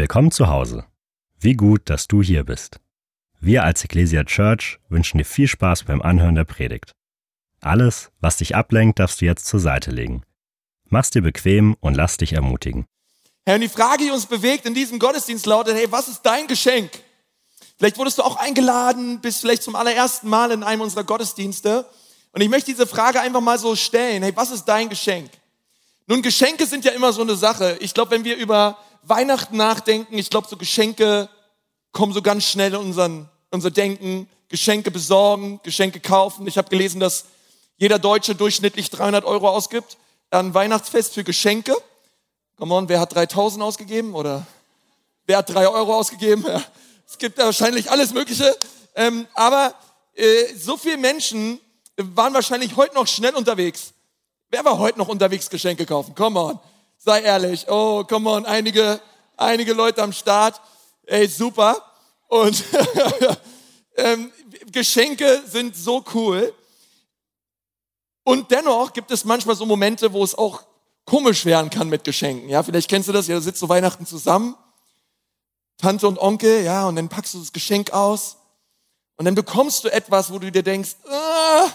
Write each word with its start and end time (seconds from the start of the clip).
Willkommen 0.00 0.30
zu 0.30 0.48
Hause. 0.48 0.86
Wie 1.38 1.52
gut, 1.52 1.90
dass 1.90 2.08
du 2.08 2.22
hier 2.22 2.44
bist. 2.44 2.80
Wir 3.38 3.64
als 3.64 3.84
Ecclesia 3.84 4.24
Church 4.24 4.78
wünschen 4.88 5.18
dir 5.18 5.26
viel 5.26 5.46
Spaß 5.46 5.84
beim 5.84 6.00
Anhören 6.00 6.36
der 6.36 6.44
Predigt. 6.46 6.92
Alles, 7.60 8.10
was 8.18 8.38
dich 8.38 8.56
ablenkt, 8.56 8.98
darfst 8.98 9.20
du 9.20 9.26
jetzt 9.26 9.44
zur 9.44 9.60
Seite 9.60 9.90
legen. 9.90 10.22
Mach's 10.86 11.10
dir 11.10 11.20
bequem 11.20 11.76
und 11.80 11.96
lass 11.96 12.16
dich 12.16 12.32
ermutigen. 12.32 12.86
Herr, 13.44 13.56
und 13.56 13.60
die 13.60 13.68
Frage, 13.68 14.04
die 14.04 14.10
uns 14.10 14.24
bewegt 14.24 14.64
in 14.64 14.72
diesem 14.72 14.98
Gottesdienst 14.98 15.44
lautet, 15.44 15.76
hey, 15.76 15.92
was 15.92 16.08
ist 16.08 16.22
dein 16.22 16.46
Geschenk? 16.46 16.90
Vielleicht 17.76 17.98
wurdest 17.98 18.16
du 18.16 18.22
auch 18.22 18.36
eingeladen, 18.36 19.20
bist 19.20 19.42
vielleicht 19.42 19.62
zum 19.62 19.76
allerersten 19.76 20.30
Mal 20.30 20.50
in 20.50 20.62
einem 20.62 20.80
unserer 20.80 21.04
Gottesdienste. 21.04 21.84
Und 22.32 22.40
ich 22.40 22.48
möchte 22.48 22.70
diese 22.70 22.86
Frage 22.86 23.20
einfach 23.20 23.42
mal 23.42 23.58
so 23.58 23.76
stellen, 23.76 24.22
hey, 24.22 24.32
was 24.34 24.50
ist 24.50 24.64
dein 24.64 24.88
Geschenk? 24.88 25.30
Nun, 26.06 26.22
Geschenke 26.22 26.64
sind 26.64 26.86
ja 26.86 26.92
immer 26.92 27.12
so 27.12 27.20
eine 27.20 27.36
Sache. 27.36 27.76
Ich 27.80 27.92
glaube, 27.92 28.12
wenn 28.12 28.24
wir 28.24 28.38
über 28.38 28.78
Weihnachten 29.02 29.56
nachdenken, 29.56 30.18
ich 30.18 30.30
glaube, 30.30 30.48
so 30.48 30.56
Geschenke 30.56 31.28
kommen 31.92 32.12
so 32.12 32.22
ganz 32.22 32.44
schnell 32.44 32.74
in 32.74 32.80
unseren, 32.80 33.28
unser 33.50 33.70
Denken. 33.70 34.28
Geschenke 34.48 34.90
besorgen, 34.90 35.60
Geschenke 35.62 36.00
kaufen. 36.00 36.46
Ich 36.46 36.58
habe 36.58 36.68
gelesen, 36.68 36.98
dass 36.98 37.26
jeder 37.76 38.00
Deutsche 38.00 38.34
durchschnittlich 38.34 38.90
300 38.90 39.24
Euro 39.24 39.48
ausgibt 39.48 39.96
an 40.30 40.54
Weihnachtsfest 40.54 41.14
für 41.14 41.22
Geschenke. 41.22 41.76
Come 42.56 42.74
on, 42.74 42.88
wer 42.88 42.98
hat 42.98 43.14
3000 43.14 43.62
ausgegeben 43.62 44.14
oder 44.14 44.46
wer 45.26 45.38
hat 45.38 45.50
3 45.50 45.68
Euro 45.68 45.96
ausgegeben? 45.96 46.44
Ja, 46.48 46.62
es 47.06 47.18
gibt 47.18 47.38
ja 47.38 47.44
wahrscheinlich 47.44 47.90
alles 47.90 48.12
Mögliche. 48.12 48.56
Ähm, 48.94 49.26
aber 49.34 49.74
äh, 50.14 50.54
so 50.56 50.76
viele 50.76 50.96
Menschen 50.96 51.60
waren 51.96 52.34
wahrscheinlich 52.34 52.76
heute 52.76 52.94
noch 52.94 53.06
schnell 53.06 53.34
unterwegs 53.34 53.92
Wer 54.50 54.64
war 54.64 54.78
heute 54.78 54.98
noch 54.98 55.06
unterwegs 55.06 55.48
Geschenke 55.48 55.86
kaufen? 55.86 56.14
Come 56.16 56.38
on. 56.40 56.58
Sei 57.02 57.22
ehrlich. 57.22 57.66
Oh, 57.66 58.04
come 58.04 58.28
on. 58.28 58.44
Einige, 58.44 59.00
einige 59.34 59.72
Leute 59.72 60.02
am 60.02 60.12
Start. 60.12 60.60
Ey, 61.06 61.26
super. 61.26 61.82
Und 62.28 62.62
ähm, 63.96 64.30
Geschenke 64.70 65.42
sind 65.46 65.74
so 65.74 66.04
cool. 66.12 66.52
Und 68.22 68.50
dennoch 68.50 68.92
gibt 68.92 69.10
es 69.10 69.24
manchmal 69.24 69.56
so 69.56 69.64
Momente, 69.64 70.12
wo 70.12 70.22
es 70.22 70.34
auch 70.34 70.62
komisch 71.06 71.46
werden 71.46 71.70
kann 71.70 71.88
mit 71.88 72.04
Geschenken. 72.04 72.50
Ja, 72.50 72.62
vielleicht 72.62 72.90
kennst 72.90 73.08
du 73.08 73.12
das. 73.12 73.28
Ja, 73.28 73.36
du 73.36 73.40
sitzt 73.40 73.60
zu 73.60 73.68
Weihnachten 73.70 74.04
zusammen. 74.04 74.54
Tante 75.78 76.06
und 76.06 76.18
Onkel, 76.18 76.62
ja, 76.62 76.86
und 76.86 76.96
dann 76.96 77.08
packst 77.08 77.32
du 77.32 77.38
das 77.38 77.54
Geschenk 77.54 77.94
aus. 77.94 78.36
Und 79.16 79.24
dann 79.24 79.34
bekommst 79.34 79.84
du 79.84 79.88
etwas, 79.88 80.30
wo 80.30 80.38
du 80.38 80.52
dir 80.52 80.62
denkst, 80.62 80.96
ah, 81.08 81.66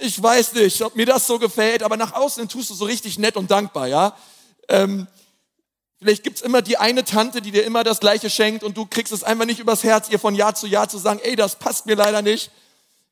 ich 0.00 0.22
weiß 0.22 0.54
nicht, 0.54 0.82
ob 0.82 0.96
mir 0.96 1.06
das 1.06 1.26
so 1.26 1.38
gefällt, 1.38 1.82
aber 1.82 1.96
nach 1.96 2.12
außen 2.12 2.48
tust 2.48 2.70
du 2.70 2.74
so 2.74 2.84
richtig 2.84 3.18
nett 3.18 3.36
und 3.36 3.50
dankbar, 3.50 3.86
ja. 3.86 4.16
Ähm, 4.68 5.06
vielleicht 5.98 6.22
gibt's 6.22 6.40
immer 6.40 6.62
die 6.62 6.76
eine 6.76 7.04
Tante, 7.04 7.40
die 7.40 7.50
dir 7.50 7.64
immer 7.64 7.84
das 7.84 8.00
Gleiche 8.00 8.30
schenkt 8.30 8.62
und 8.62 8.76
du 8.76 8.86
kriegst 8.86 9.12
es 9.12 9.24
einfach 9.24 9.46
nicht 9.46 9.60
übers 9.60 9.84
Herz, 9.84 10.08
ihr 10.10 10.18
von 10.18 10.34
Jahr 10.34 10.54
zu 10.54 10.66
Jahr 10.66 10.88
zu 10.88 10.98
sagen, 10.98 11.20
ey, 11.22 11.36
das 11.36 11.56
passt 11.56 11.86
mir 11.86 11.96
leider 11.96 12.22
nicht. 12.22 12.50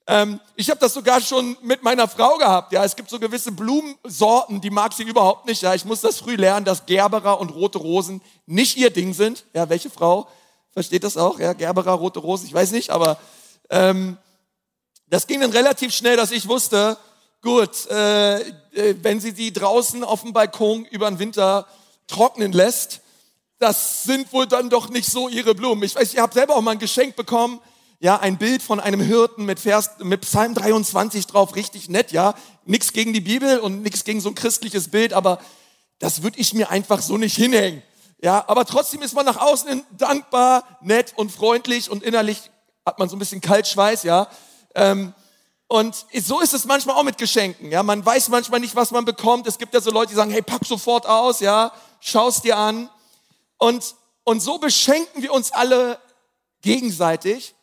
Ähm, 0.06 0.38
ich 0.54 0.68
habe 0.68 0.80
das 0.80 0.92
sogar 0.92 1.20
schon 1.20 1.56
mit 1.62 1.82
meiner 1.82 2.06
Frau 2.08 2.36
gehabt. 2.36 2.72
Ja, 2.72 2.84
es 2.84 2.94
gibt 2.94 3.08
so 3.08 3.18
gewisse 3.18 3.52
Blumensorten, 3.52 4.60
die 4.60 4.70
mag 4.70 4.92
sie 4.92 5.04
überhaupt 5.04 5.46
nicht. 5.46 5.62
Ja, 5.62 5.74
ich 5.74 5.86
muss 5.86 6.02
das 6.02 6.18
früh 6.18 6.34
lernen, 6.34 6.66
dass 6.66 6.84
Gerberer 6.84 7.40
und 7.40 7.54
rote 7.54 7.78
Rosen 7.78 8.20
nicht 8.46 8.76
ihr 8.76 8.90
Ding 8.90 9.14
sind. 9.14 9.46
Ja, 9.54 9.68
welche 9.70 9.88
Frau 9.88 10.28
versteht 10.72 11.04
das 11.04 11.16
auch? 11.16 11.38
Ja, 11.38 11.54
Gerberer, 11.54 11.92
rote 11.92 12.18
Rosen, 12.18 12.46
ich 12.46 12.52
weiß 12.52 12.72
nicht, 12.72 12.90
aber 12.90 13.16
ähm, 13.70 14.18
das 15.08 15.26
ging 15.26 15.40
dann 15.40 15.50
relativ 15.50 15.94
schnell, 15.94 16.16
dass 16.16 16.30
ich 16.30 16.48
wusste, 16.48 16.96
gut, 17.42 17.86
äh, 17.90 18.40
äh, 18.40 18.94
wenn 19.02 19.20
sie 19.20 19.32
die 19.32 19.52
draußen 19.52 20.02
auf 20.02 20.22
dem 20.22 20.32
Balkon 20.32 20.84
über 20.86 21.08
den 21.08 21.18
Winter 21.18 21.66
trocknen 22.06 22.52
lässt, 22.52 23.00
das 23.58 24.02
sind 24.04 24.32
wohl 24.32 24.46
dann 24.46 24.70
doch 24.70 24.88
nicht 24.88 25.08
so 25.08 25.28
ihre 25.28 25.54
Blumen. 25.54 25.82
Ich 25.84 25.94
weiß, 25.94 26.14
ihr 26.14 26.22
habt 26.22 26.34
selber 26.34 26.56
auch 26.56 26.60
mal 26.60 26.72
ein 26.72 26.78
Geschenk 26.78 27.16
bekommen, 27.16 27.60
ja, 28.00 28.18
ein 28.18 28.36
Bild 28.36 28.62
von 28.62 28.80
einem 28.80 29.00
Hirten 29.00 29.44
mit 29.44 29.60
Vers, 29.60 29.92
mit 30.00 30.22
Psalm 30.22 30.54
23 30.54 31.26
drauf, 31.26 31.54
richtig 31.56 31.88
nett, 31.88 32.12
ja. 32.12 32.34
Nichts 32.66 32.92
gegen 32.92 33.12
die 33.12 33.20
Bibel 33.20 33.58
und 33.60 33.82
nichts 33.82 34.04
gegen 34.04 34.20
so 34.20 34.28
ein 34.28 34.34
christliches 34.34 34.90
Bild, 34.90 35.12
aber 35.12 35.38
das 36.00 36.22
würde 36.22 36.38
ich 36.38 36.52
mir 36.52 36.70
einfach 36.70 37.00
so 37.00 37.16
nicht 37.16 37.36
hinhängen. 37.36 37.82
Ja, 38.20 38.44
aber 38.46 38.64
trotzdem 38.64 39.02
ist 39.02 39.14
man 39.14 39.24
nach 39.24 39.38
außen 39.38 39.84
dankbar, 39.96 40.64
nett 40.82 41.12
und 41.16 41.30
freundlich 41.30 41.90
und 41.90 42.02
innerlich 42.02 42.50
hat 42.84 42.98
man 42.98 43.08
so 43.08 43.16
ein 43.16 43.18
bisschen 43.18 43.40
Kaltschweiß, 43.40 44.02
ja. 44.02 44.28
Ähm, 44.74 45.14
und 45.66 46.06
so 46.12 46.40
ist 46.40 46.52
es 46.52 46.66
manchmal 46.66 46.96
auch 46.96 47.02
mit 47.02 47.18
Geschenken. 47.18 47.70
Ja, 47.70 47.82
man 47.82 48.04
weiß 48.04 48.28
manchmal 48.28 48.60
nicht, 48.60 48.76
was 48.76 48.90
man 48.90 49.04
bekommt. 49.04 49.46
Es 49.46 49.58
gibt 49.58 49.74
ja 49.74 49.80
so 49.80 49.90
Leute, 49.90 50.10
die 50.10 50.14
sagen, 50.14 50.30
hey, 50.30 50.42
pack 50.42 50.64
sofort 50.64 51.06
aus, 51.06 51.40
ja, 51.40 51.72
schau's 52.00 52.42
dir 52.42 52.56
an. 52.56 52.90
Und, 53.58 53.94
und 54.24 54.40
so 54.40 54.58
beschenken 54.58 55.22
wir 55.22 55.32
uns 55.32 55.52
alle 55.52 55.98
gegenseitig. 56.60 57.54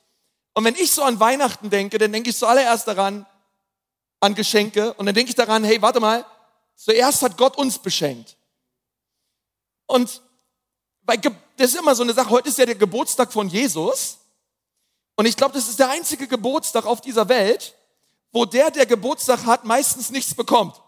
Und 0.54 0.66
wenn 0.66 0.76
ich 0.76 0.92
so 0.92 1.04
an 1.04 1.20
Weihnachten 1.20 1.70
denke, 1.70 1.98
dann 1.98 2.12
denke 2.12 2.32
ich 2.32 2.38
zuallererst 2.38 2.88
daran, 2.88 3.26
an 4.20 4.36
Geschenke. 4.36 4.94
Und 4.96 5.06
dann 5.06 5.16
denke 5.16 5.30
ich 5.30 5.36
daran, 5.36 5.64
hey, 5.64 5.82
warte 5.82 6.00
mal, 6.00 6.26
zuerst 6.76 7.22
hat 7.22 7.38
Gott 7.38 7.58
uns 7.58 7.80
beschenkt. 7.80 8.36
Und 9.88 10.22
bei, 11.04 11.18
das 11.18 11.74
ist 11.74 11.76
immer 11.76 11.96
so 11.96 12.04
eine 12.04 12.14
Sache, 12.14 12.30
heute 12.30 12.50
ist 12.50 12.58
ja 12.58 12.66
der 12.66 12.76
Geburtstag 12.76 13.32
von 13.32 13.50
Jesus. 13.50 14.18
Und 15.22 15.28
ich 15.28 15.38
glaube, 15.38 15.54
das 15.54 15.70
ist 15.70 15.78
der 15.78 15.92
einzige 15.92 16.28
Geburtstag 16.28 16.88
auf 16.88 17.00
dieser 17.00 17.30
Welt, 17.30 17.76
wo 18.32 18.46
der, 18.46 18.72
der 18.72 18.88
Geburtstag 18.88 19.46
hat, 19.46 19.66
meistens 19.66 20.10
nichts 20.10 20.34
bekommt. 20.34 20.82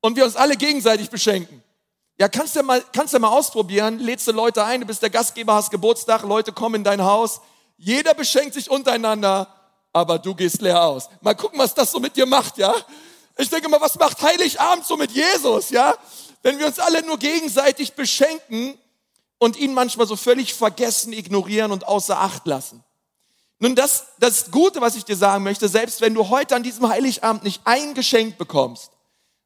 Und 0.00 0.16
wir 0.16 0.24
uns 0.24 0.34
alle 0.34 0.56
gegenseitig 0.56 1.10
beschenken. 1.10 1.62
Ja, 2.18 2.28
kannst 2.28 2.56
du 2.56 2.64
mal, 2.64 2.82
kannst 2.92 3.14
du 3.14 3.20
mal 3.20 3.28
ausprobieren, 3.28 4.00
lädst 4.00 4.26
du 4.26 4.32
Leute 4.32 4.64
ein, 4.64 4.80
du 4.80 4.86
bist 4.88 5.00
der 5.00 5.10
Gastgeber, 5.10 5.54
hast 5.54 5.70
Geburtstag, 5.70 6.22
Leute 6.24 6.50
kommen 6.50 6.74
in 6.74 6.82
dein 6.82 7.04
Haus, 7.04 7.40
jeder 7.76 8.14
beschenkt 8.14 8.54
sich 8.54 8.68
untereinander, 8.68 9.46
aber 9.92 10.18
du 10.18 10.34
gehst 10.34 10.60
leer 10.60 10.82
aus. 10.82 11.08
Mal 11.20 11.36
gucken, 11.36 11.60
was 11.60 11.72
das 11.72 11.92
so 11.92 12.00
mit 12.00 12.16
dir 12.16 12.26
macht, 12.26 12.58
ja? 12.58 12.74
Ich 13.36 13.48
denke 13.48 13.68
mal, 13.68 13.80
was 13.80 13.96
macht 13.96 14.20
Heiligabend 14.22 14.86
so 14.86 14.96
mit 14.96 15.12
Jesus, 15.12 15.70
ja? 15.70 15.94
Wenn 16.42 16.58
wir 16.58 16.66
uns 16.66 16.80
alle 16.80 17.06
nur 17.06 17.20
gegenseitig 17.20 17.92
beschenken 17.92 18.76
und 19.38 19.56
ihn 19.56 19.72
manchmal 19.72 20.08
so 20.08 20.16
völlig 20.16 20.52
vergessen, 20.52 21.12
ignorieren 21.12 21.70
und 21.70 21.86
außer 21.86 22.18
Acht 22.18 22.44
lassen. 22.48 22.82
Nun, 23.64 23.74
das, 23.74 24.08
das 24.18 24.50
Gute, 24.50 24.82
was 24.82 24.94
ich 24.94 25.06
dir 25.06 25.16
sagen 25.16 25.42
möchte, 25.42 25.70
selbst 25.70 26.02
wenn 26.02 26.12
du 26.12 26.28
heute 26.28 26.54
an 26.54 26.62
diesem 26.62 26.86
Heiligabend 26.86 27.44
nicht 27.44 27.62
ein 27.64 27.94
Geschenk 27.94 28.36
bekommst, 28.36 28.90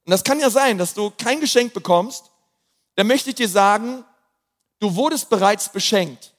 und 0.05 0.11
das 0.11 0.25
kann 0.25 0.41
ja 0.41 0.51
sein, 0.51 0.77
dass 0.77 0.93
du 0.93 1.13
kein 1.13 1.39
Geschenk 1.39 1.73
bekommst, 1.73 2.33
dann 2.97 3.07
möchte 3.07 3.31
ich 3.31 3.37
dir 3.37 3.49
sagen, 3.49 4.05
du 4.81 4.97
wurdest 4.97 5.29
bereits 5.29 5.69
beschenkt. 5.69 6.35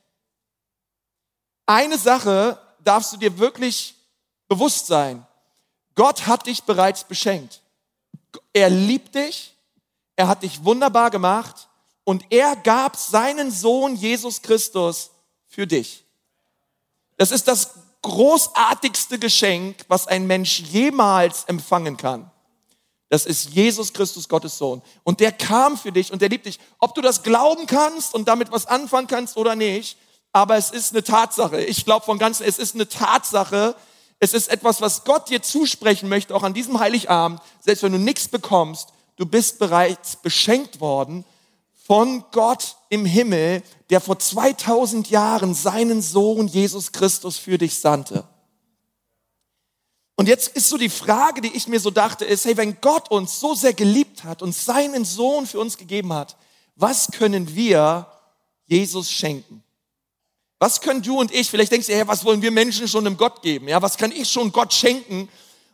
Eine 1.68 1.98
Sache 1.98 2.60
darfst 2.84 3.14
du 3.14 3.18
dir 3.18 3.40
wirklich 3.40 3.96
bewusst 4.50 4.88
sein. 4.88 5.26
Gott 5.96 6.28
hat 6.28 6.48
dich 6.48 6.64
bereits 6.64 7.06
beschenkt. 7.06 7.62
Er 8.52 8.70
liebt 8.70 9.16
dich, 9.16 9.56
er 10.18 10.28
hat 10.28 10.44
dich 10.44 10.66
wunderbar 10.66 11.12
gemacht 11.12 11.70
und 12.04 12.26
er 12.30 12.58
gab 12.58 12.98
seinen 12.98 13.52
Sohn 13.52 13.96
Jesus 13.96 14.42
Christus 14.42 15.12
für 15.48 15.66
dich. 15.66 16.04
Das 17.20 17.32
ist 17.32 17.50
das 17.50 17.72
großartigste 18.02 19.20
Geschenk, 19.20 19.84
was 19.90 20.08
ein 20.08 20.26
Mensch 20.26 20.62
jemals 20.62 21.44
empfangen 21.44 21.98
kann. 21.98 22.32
Das 23.10 23.26
ist 23.26 23.50
Jesus 23.50 23.92
Christus, 23.92 24.30
Gottes 24.30 24.58
Sohn. 24.58 24.82
Und 25.04 25.20
der 25.20 25.34
kam 25.34 25.78
für 25.78 25.92
dich 25.92 26.14
und 26.14 26.22
der 26.22 26.30
liebt 26.30 26.46
dich. 26.46 26.60
Ob 26.80 26.96
du 26.96 27.02
das 27.02 27.22
glauben 27.22 27.66
kannst 27.66 28.14
und 28.16 28.30
damit 28.30 28.54
was 28.54 28.68
anfangen 28.68 29.08
kannst 29.08 29.36
oder 29.36 29.58
nicht, 29.58 29.98
aber 30.32 30.56
es 30.56 30.72
ist 30.72 30.94
eine 30.94 31.04
Tatsache. 31.04 31.62
Ich 31.62 31.84
glaube 31.84 32.06
von 32.06 32.20
ganzem, 32.20 32.48
es 32.48 32.58
ist 32.58 32.76
eine 32.76 32.88
Tatsache. 32.88 33.76
Es 34.20 34.34
ist 34.34 34.48
etwas, 34.48 34.80
was 34.80 35.04
Gott 35.04 35.30
dir 35.30 35.42
zusprechen 35.42 36.08
möchte, 36.08 36.34
auch 36.34 36.44
an 36.44 36.54
diesem 36.54 36.80
Heiligabend. 36.80 37.42
Selbst 37.60 37.84
wenn 37.84 37.92
du 37.92 38.00
nichts 38.00 38.30
bekommst, 38.30 38.94
du 39.18 39.26
bist 39.26 39.60
bereits 39.60 40.16
beschenkt 40.16 40.80
worden 40.80 41.26
von 41.90 42.24
Gott 42.32 42.76
im 42.90 43.04
Himmel, 43.04 43.64
der 43.90 44.00
vor 44.00 44.20
2000 44.20 45.10
Jahren 45.10 45.56
seinen 45.56 46.04
Sohn 46.04 46.48
Jesus 46.48 46.92
Christus 46.92 47.40
für 47.40 47.58
dich 47.58 47.80
sandte. 47.80 48.28
Und 50.16 50.28
jetzt 50.28 50.50
ist 50.50 50.70
so 50.70 50.78
die 50.78 50.90
Frage, 50.90 51.42
die 51.42 51.56
ich 51.56 51.68
mir 51.68 51.80
so 51.80 51.90
dachte, 51.90 52.26
ist, 52.26 52.46
hey, 52.46 52.56
wenn 52.58 52.80
Gott 52.80 53.10
uns 53.10 53.40
so 53.40 53.56
sehr 53.56 53.74
geliebt 53.74 54.24
hat 54.24 54.44
und 54.44 54.54
seinen 54.54 55.04
Sohn 55.04 55.48
für 55.48 55.60
uns 55.60 55.78
gegeben 55.78 56.14
hat, 56.14 56.38
was 56.76 57.10
können 57.10 57.56
wir 57.56 58.06
Jesus 58.68 59.10
schenken? 59.10 59.64
Was 60.60 60.82
können 60.82 61.02
du 61.02 61.20
und 61.20 61.34
ich, 61.34 61.50
vielleicht 61.50 61.72
denkst 61.72 61.88
du, 61.88 61.96
hey, 61.96 62.08
was 62.08 62.24
wollen 62.24 62.44
wir 62.44 62.52
Menschen 62.52 62.88
schon 62.88 63.08
einem 63.08 63.18
Gott 63.18 63.42
geben? 63.42 63.68
Ja, 63.68 63.82
was 63.82 63.98
kann 63.98 64.12
ich 64.12 64.30
schon 64.30 64.52
Gott 64.52 64.76
schenken? 64.76 65.28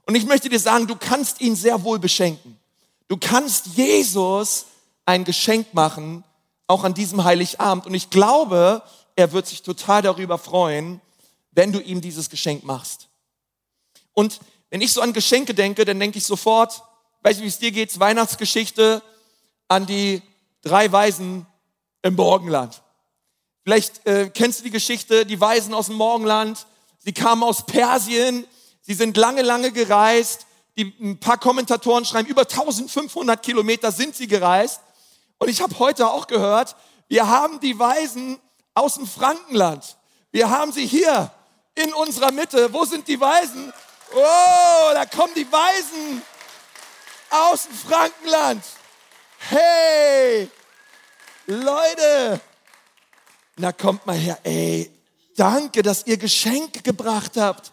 Und 0.05 0.15
ich 0.15 0.25
möchte 0.25 0.47
dir 0.47 0.59
sagen, 0.59 0.87
du 0.87 0.95
kannst 0.95 1.41
ihn 1.41 1.57
sehr 1.57 1.83
wohl 1.83 1.99
beschenken. 1.99 2.57
Du 3.09 3.17
kannst 3.17 3.65
Jesus 3.75 4.67
ein 5.05 5.23
Geschenk 5.23 5.73
machen, 5.73 6.23
auch 6.67 6.83
an 6.83 6.93
diesem 6.93 7.23
Heiligabend. 7.23 7.85
Und 7.85 7.93
ich 7.93 8.09
glaube, 8.09 8.81
er 9.15 9.31
wird 9.31 9.47
sich 9.47 9.61
total 9.61 10.01
darüber 10.01 10.37
freuen, 10.37 11.01
wenn 11.51 11.71
du 11.71 11.79
ihm 11.79 12.01
dieses 12.01 12.29
Geschenk 12.29 12.63
machst. 12.63 13.07
Und 14.13 14.39
wenn 14.69 14.81
ich 14.81 14.91
so 14.91 15.01
an 15.01 15.13
Geschenke 15.13 15.53
denke, 15.53 15.85
dann 15.85 15.99
denke 15.99 16.17
ich 16.17 16.25
sofort, 16.25 16.83
weiß 17.21 17.37
ich, 17.37 17.43
wie 17.43 17.47
es 17.47 17.59
dir 17.59 17.71
geht, 17.71 17.97
Weihnachtsgeschichte 17.99 19.01
an 19.67 19.85
die 19.85 20.21
drei 20.61 20.91
Weisen 20.91 21.45
im 22.01 22.15
Morgenland. 22.15 22.81
Vielleicht 23.63 24.05
äh, 24.05 24.29
kennst 24.33 24.59
du 24.59 24.63
die 24.63 24.71
Geschichte, 24.71 25.25
die 25.25 25.39
Weisen 25.39 25.73
aus 25.73 25.87
dem 25.87 25.95
Morgenland. 25.95 26.67
Sie 26.99 27.13
kamen 27.13 27.43
aus 27.43 27.65
Persien, 27.65 28.45
sie 28.81 28.93
sind 28.93 29.17
lange, 29.17 29.41
lange 29.41 29.71
gereist. 29.71 30.45
Die, 30.77 30.93
ein 30.99 31.19
paar 31.19 31.37
Kommentatoren 31.37 32.05
schreiben, 32.05 32.27
über 32.27 32.41
1500 32.41 33.41
Kilometer 33.41 33.91
sind 33.91 34.15
sie 34.15 34.27
gereist. 34.27 34.81
Und 35.37 35.49
ich 35.49 35.61
habe 35.61 35.77
heute 35.79 36.09
auch 36.09 36.27
gehört, 36.27 36.75
wir 37.07 37.27
haben 37.27 37.59
die 37.59 37.77
Weisen 37.77 38.39
aus 38.73 38.95
dem 38.95 39.07
Frankenland. 39.07 39.97
Wir 40.31 40.49
haben 40.49 40.71
sie 40.71 40.85
hier 40.85 41.31
in 41.75 41.93
unserer 41.93 42.31
Mitte. 42.31 42.71
Wo 42.73 42.85
sind 42.85 43.07
die 43.07 43.19
Weisen? 43.19 43.71
Oh, 44.13 44.93
da 44.93 45.05
kommen 45.05 45.33
die 45.35 45.49
Weisen 45.51 46.21
aus 47.29 47.63
dem 47.63 47.75
Frankenland. 47.75 48.63
Hey, 49.37 50.49
Leute, 51.47 52.41
na 53.57 53.71
kommt 53.71 54.05
mal 54.05 54.17
her. 54.17 54.39
Ey, 54.43 54.91
danke, 55.35 55.83
dass 55.83 56.07
ihr 56.07 56.17
Geschenke 56.17 56.81
gebracht 56.81 57.33
habt 57.37 57.71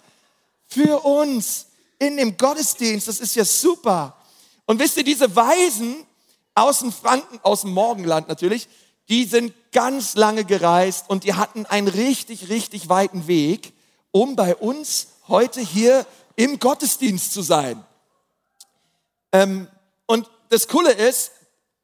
für 0.67 1.05
uns 1.05 1.67
in 1.99 2.17
dem 2.17 2.37
Gottesdienst. 2.37 3.09
Das 3.09 3.21
ist 3.21 3.35
ja 3.35 3.45
super. 3.45 4.17
Und 4.67 4.79
wisst 4.79 4.97
ihr, 4.97 5.05
diese 5.05 5.35
Weisen 5.35 6.07
aus 6.55 6.81
dem 6.81 6.93
Franken, 6.93 7.41
aus 7.43 7.63
dem 7.63 7.73
Morgenland 7.73 8.29
natürlich, 8.29 8.69
die 9.09 9.25
sind 9.25 9.53
ganz 9.73 10.15
lange 10.15 10.45
gereist 10.45 11.09
und 11.09 11.25
die 11.25 11.35
hatten 11.35 11.67
einen 11.67 11.89
richtig, 11.89 12.49
richtig 12.49 12.89
weiten 12.89 13.27
Weg, 13.27 13.73
um 14.11 14.37
bei 14.37 14.55
uns 14.57 15.09
heute 15.29 15.61
hier 15.61 16.07
im 16.37 16.59
Gottesdienst 16.59 17.33
zu 17.33 17.43
sein. 17.43 17.85
Ähm, 19.33 19.69
und 20.07 20.31
das 20.51 20.69
Coole 20.69 20.93
ist, 20.93 21.33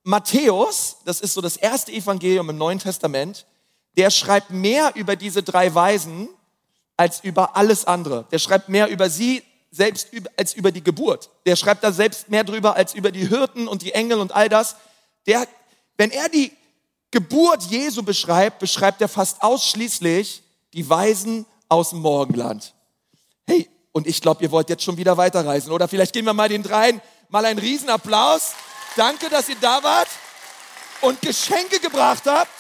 Matthäus, 0.05 0.99
das 1.05 1.21
ist 1.21 1.35
so 1.35 1.41
das 1.41 1.57
erste 1.57 1.93
Evangelium 1.93 2.51
im 2.51 2.57
Neuen 2.57 2.79
Testament, 2.79 3.47
der 3.97 4.11
schreibt 4.11 4.51
mehr 4.51 4.93
über 4.95 5.17
diese 5.17 5.43
drei 5.43 5.75
Weisen 5.75 6.29
als 6.97 7.21
über 7.25 7.57
alles 7.57 7.85
andere. 7.85 8.27
Der 8.31 8.39
schreibt 8.39 8.69
mehr 8.69 8.89
über 8.89 9.11
sie 9.11 9.43
selbst 9.71 10.09
als 10.37 10.55
über 10.55 10.73
die 10.73 10.83
Geburt. 10.83 11.31
Der 11.47 11.57
schreibt 11.57 11.85
da 11.85 11.93
selbst 11.93 12.29
mehr 12.29 12.45
drüber 12.45 12.77
als 12.77 12.95
über 12.95 13.11
die 13.11 13.27
Hirten 13.27 13.69
und 13.69 13.83
die 13.83 13.93
Engel 13.93 14.19
und 14.21 14.33
all 14.33 14.49
das. 14.49 14.77
Der, 15.27 15.47
wenn 15.97 16.11
er 16.11 16.29
die 16.29 16.53
Geburt 17.11 17.63
Jesu 17.65 18.03
beschreibt, 18.03 18.59
beschreibt 18.59 19.01
er 19.01 19.09
fast 19.09 19.43
ausschließlich 19.43 20.43
die 20.73 20.89
Weisen 20.89 21.47
aus 21.69 21.91
dem 21.91 22.01
Morgenland. 22.01 22.75
Hey, 23.47 23.69
und 23.93 24.07
ich 24.07 24.21
glaube, 24.21 24.43
ihr 24.43 24.51
wollt 24.51 24.69
jetzt 24.69 24.85
schon 24.85 24.97
wieder 24.97 25.17
weiterreisen. 25.17 25.73
Oder 25.73 25.89
vielleicht 25.89 26.13
geben 26.13 26.27
wir 26.27 26.35
mal 26.35 26.49
den 26.49 26.63
dreien 26.63 27.01
mal 27.29 27.45
einen 27.45 27.59
Riesenapplaus. 27.59 28.53
Danke, 28.97 29.29
dass 29.29 29.49
ihr 29.49 29.57
da 29.61 29.83
wart 29.83 30.09
und 31.03 31.21
Geschenke 31.21 31.79
gebracht 31.81 32.23
habt. 32.27 32.51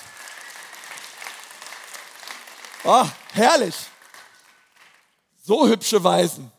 Oh, 2.85 3.07
herrlich. 3.33 3.75
So 5.43 5.67
hübsche 5.67 6.03
Weisen 6.05 6.53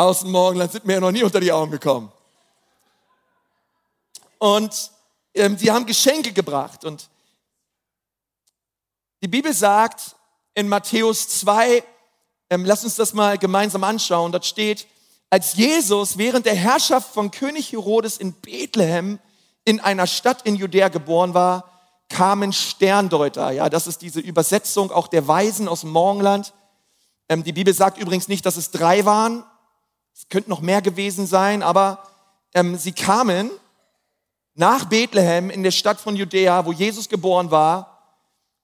aus 0.00 0.20
dem 0.20 0.30
Morgenland 0.30 0.72
sind 0.72 0.86
mir 0.86 0.94
ja 0.94 1.00
noch 1.00 1.10
nie 1.10 1.22
unter 1.22 1.40
die 1.40 1.52
Augen 1.52 1.70
gekommen. 1.70 2.10
Und 4.38 4.90
ähm, 5.34 5.58
die 5.58 5.70
haben 5.70 5.84
Geschenke 5.84 6.32
gebracht. 6.32 6.86
Und 6.86 7.10
die 9.20 9.28
Bibel 9.28 9.52
sagt 9.52 10.16
in 10.54 10.68
Matthäus 10.68 11.28
2, 11.40 11.84
ähm, 12.48 12.64
lass 12.64 12.82
uns 12.82 12.94
das 12.94 13.12
mal 13.12 13.36
gemeinsam 13.36 13.84
anschauen, 13.84 14.32
dort 14.32 14.46
steht, 14.46 14.86
als 15.28 15.54
Jesus 15.56 16.16
während 16.16 16.46
der 16.46 16.54
Herrschaft 16.54 17.12
von 17.12 17.30
König 17.30 17.70
Herodes 17.70 18.16
in 18.16 18.32
Bethlehem 18.32 19.18
in 19.66 19.80
einer 19.80 20.06
Stadt 20.06 20.46
in 20.46 20.56
Judäa 20.56 20.88
geboren 20.88 21.34
war, 21.34 21.70
kamen 22.08 22.54
Sterndeuter. 22.54 23.50
Ja, 23.50 23.68
das 23.68 23.86
ist 23.86 24.00
diese 24.00 24.20
Übersetzung 24.20 24.90
auch 24.92 25.08
der 25.08 25.28
Weisen 25.28 25.68
aus 25.68 25.82
dem 25.82 25.90
Morgenland. 25.90 26.54
Ähm, 27.28 27.44
die 27.44 27.52
Bibel 27.52 27.74
sagt 27.74 27.98
übrigens 27.98 28.28
nicht, 28.28 28.46
dass 28.46 28.56
es 28.56 28.70
drei 28.70 29.04
waren. 29.04 29.44
Es 30.14 30.28
könnten 30.28 30.50
noch 30.50 30.60
mehr 30.60 30.82
gewesen 30.82 31.26
sein, 31.26 31.62
aber 31.62 32.02
ähm, 32.54 32.76
sie 32.76 32.92
kamen 32.92 33.50
nach 34.54 34.86
Bethlehem 34.86 35.50
in 35.50 35.62
der 35.62 35.70
Stadt 35.70 36.00
von 36.00 36.16
Judäa, 36.16 36.66
wo 36.66 36.72
Jesus 36.72 37.08
geboren 37.08 37.50
war. 37.50 37.98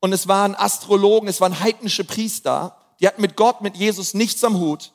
Und 0.01 0.13
es 0.13 0.29
waren 0.29 0.55
Astrologen, 0.55 1.29
es 1.29 1.41
waren 1.41 1.61
heidnische 1.61 2.05
Priester. 2.05 2.77
Die 3.01 3.07
hatten 3.07 3.23
mit 3.23 3.37
Gott, 3.37 3.61
mit 3.61 3.77
Jesus 3.77 4.15
nichts 4.15 4.43
am 4.45 4.59
Hut 4.59 4.93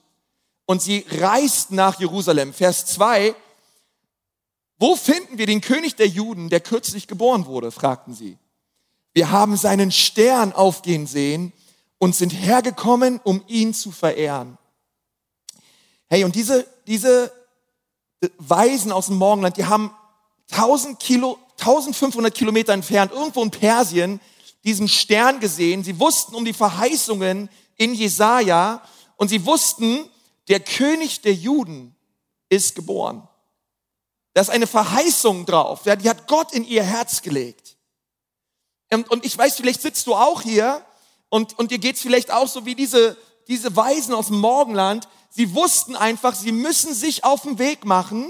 und 0.71 0.81
sie 0.81 1.05
reisten 1.09 1.75
nach 1.75 1.99
Jerusalem. 1.99 2.53
Vers 2.53 2.85
2, 2.85 3.35
wo 4.79 4.95
finden 4.95 5.37
wir 5.37 5.45
den 5.45 5.59
König 5.59 5.95
der 5.95 6.07
Juden, 6.07 6.49
der 6.49 6.61
kürzlich 6.61 7.07
geboren 7.07 7.45
wurde, 7.45 7.71
fragten 7.71 8.13
sie. 8.13 8.37
Wir 9.13 9.31
haben 9.31 9.57
seinen 9.57 9.91
Stern 9.91 10.53
aufgehen 10.53 11.07
sehen 11.07 11.51
und 11.97 12.15
sind 12.15 12.29
hergekommen, 12.29 13.19
um 13.23 13.43
ihn 13.47 13.73
zu 13.73 13.91
verehren. 13.91 14.57
Hey, 16.11 16.25
und 16.25 16.35
diese, 16.35 16.67
diese 16.87 17.31
Weisen 18.37 18.91
aus 18.91 19.05
dem 19.05 19.15
Morgenland, 19.15 19.55
die 19.55 19.63
haben 19.63 19.95
1000 20.51 20.99
Kilo, 20.99 21.39
1500 21.57 22.35
Kilometer 22.35 22.73
entfernt, 22.73 23.13
irgendwo 23.13 23.41
in 23.41 23.49
Persien, 23.49 24.19
diesen 24.65 24.89
Stern 24.89 25.39
gesehen. 25.39 25.85
Sie 25.85 26.01
wussten 26.01 26.35
um 26.35 26.43
die 26.43 26.51
Verheißungen 26.51 27.49
in 27.77 27.93
Jesaja 27.93 28.83
und 29.15 29.29
sie 29.29 29.45
wussten, 29.45 30.03
der 30.49 30.59
König 30.59 31.21
der 31.21 31.33
Juden 31.33 31.95
ist 32.49 32.75
geboren. 32.75 33.25
Da 34.33 34.41
ist 34.41 34.49
eine 34.49 34.67
Verheißung 34.67 35.45
drauf. 35.45 35.83
Die 35.85 36.09
hat 36.09 36.27
Gott 36.27 36.51
in 36.51 36.65
ihr 36.65 36.83
Herz 36.83 37.21
gelegt. 37.21 37.77
Und 38.91 39.23
ich 39.23 39.37
weiß, 39.37 39.55
vielleicht 39.55 39.81
sitzt 39.81 40.07
du 40.07 40.15
auch 40.15 40.41
hier 40.41 40.85
und, 41.29 41.57
und 41.57 41.71
dir 41.71 41.79
geht's 41.79 42.01
vielleicht 42.01 42.31
auch 42.31 42.49
so 42.49 42.65
wie 42.65 42.75
diese, 42.75 43.15
diese 43.47 43.73
Weisen 43.77 44.13
aus 44.13 44.27
dem 44.27 44.39
Morgenland. 44.41 45.07
Sie 45.33 45.55
wussten 45.55 45.95
einfach, 45.95 46.35
sie 46.35 46.51
müssen 46.51 46.93
sich 46.93 47.23
auf 47.23 47.43
den 47.43 47.57
Weg 47.57 47.85
machen. 47.85 48.29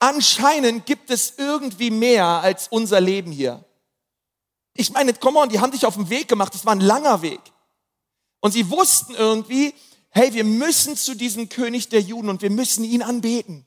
Anscheinend 0.00 0.84
gibt 0.84 1.10
es 1.10 1.34
irgendwie 1.38 1.90
mehr 1.90 2.26
als 2.26 2.66
unser 2.68 3.00
Leben 3.00 3.30
hier. 3.30 3.64
Ich 4.74 4.90
meine, 4.90 5.14
komm 5.14 5.36
on, 5.36 5.48
die 5.48 5.60
haben 5.60 5.72
sich 5.72 5.86
auf 5.86 5.94
den 5.94 6.10
Weg 6.10 6.26
gemacht. 6.26 6.52
Das 6.52 6.66
war 6.66 6.72
ein 6.72 6.80
langer 6.80 7.22
Weg. 7.22 7.40
Und 8.40 8.50
sie 8.50 8.68
wussten 8.70 9.14
irgendwie, 9.14 9.72
hey, 10.10 10.34
wir 10.34 10.42
müssen 10.42 10.96
zu 10.96 11.14
diesem 11.14 11.48
König 11.48 11.88
der 11.90 12.00
Juden 12.00 12.28
und 12.28 12.42
wir 12.42 12.50
müssen 12.50 12.84
ihn 12.84 13.02
anbeten. 13.02 13.64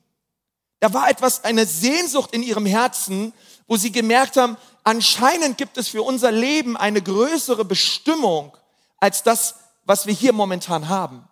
Da 0.80 0.92
war 0.92 1.08
etwas, 1.08 1.44
eine 1.44 1.64
Sehnsucht 1.64 2.32
in 2.32 2.42
ihrem 2.42 2.66
Herzen, 2.66 3.32
wo 3.66 3.76
sie 3.76 3.90
gemerkt 3.90 4.36
haben, 4.36 4.58
anscheinend 4.84 5.56
gibt 5.56 5.78
es 5.78 5.88
für 5.88 6.02
unser 6.02 6.30
Leben 6.30 6.76
eine 6.76 7.00
größere 7.00 7.64
Bestimmung 7.64 8.54
als 8.98 9.22
das, 9.22 9.54
was 9.84 10.06
wir 10.06 10.14
hier 10.14 10.34
momentan 10.34 10.88
haben. 10.88 11.26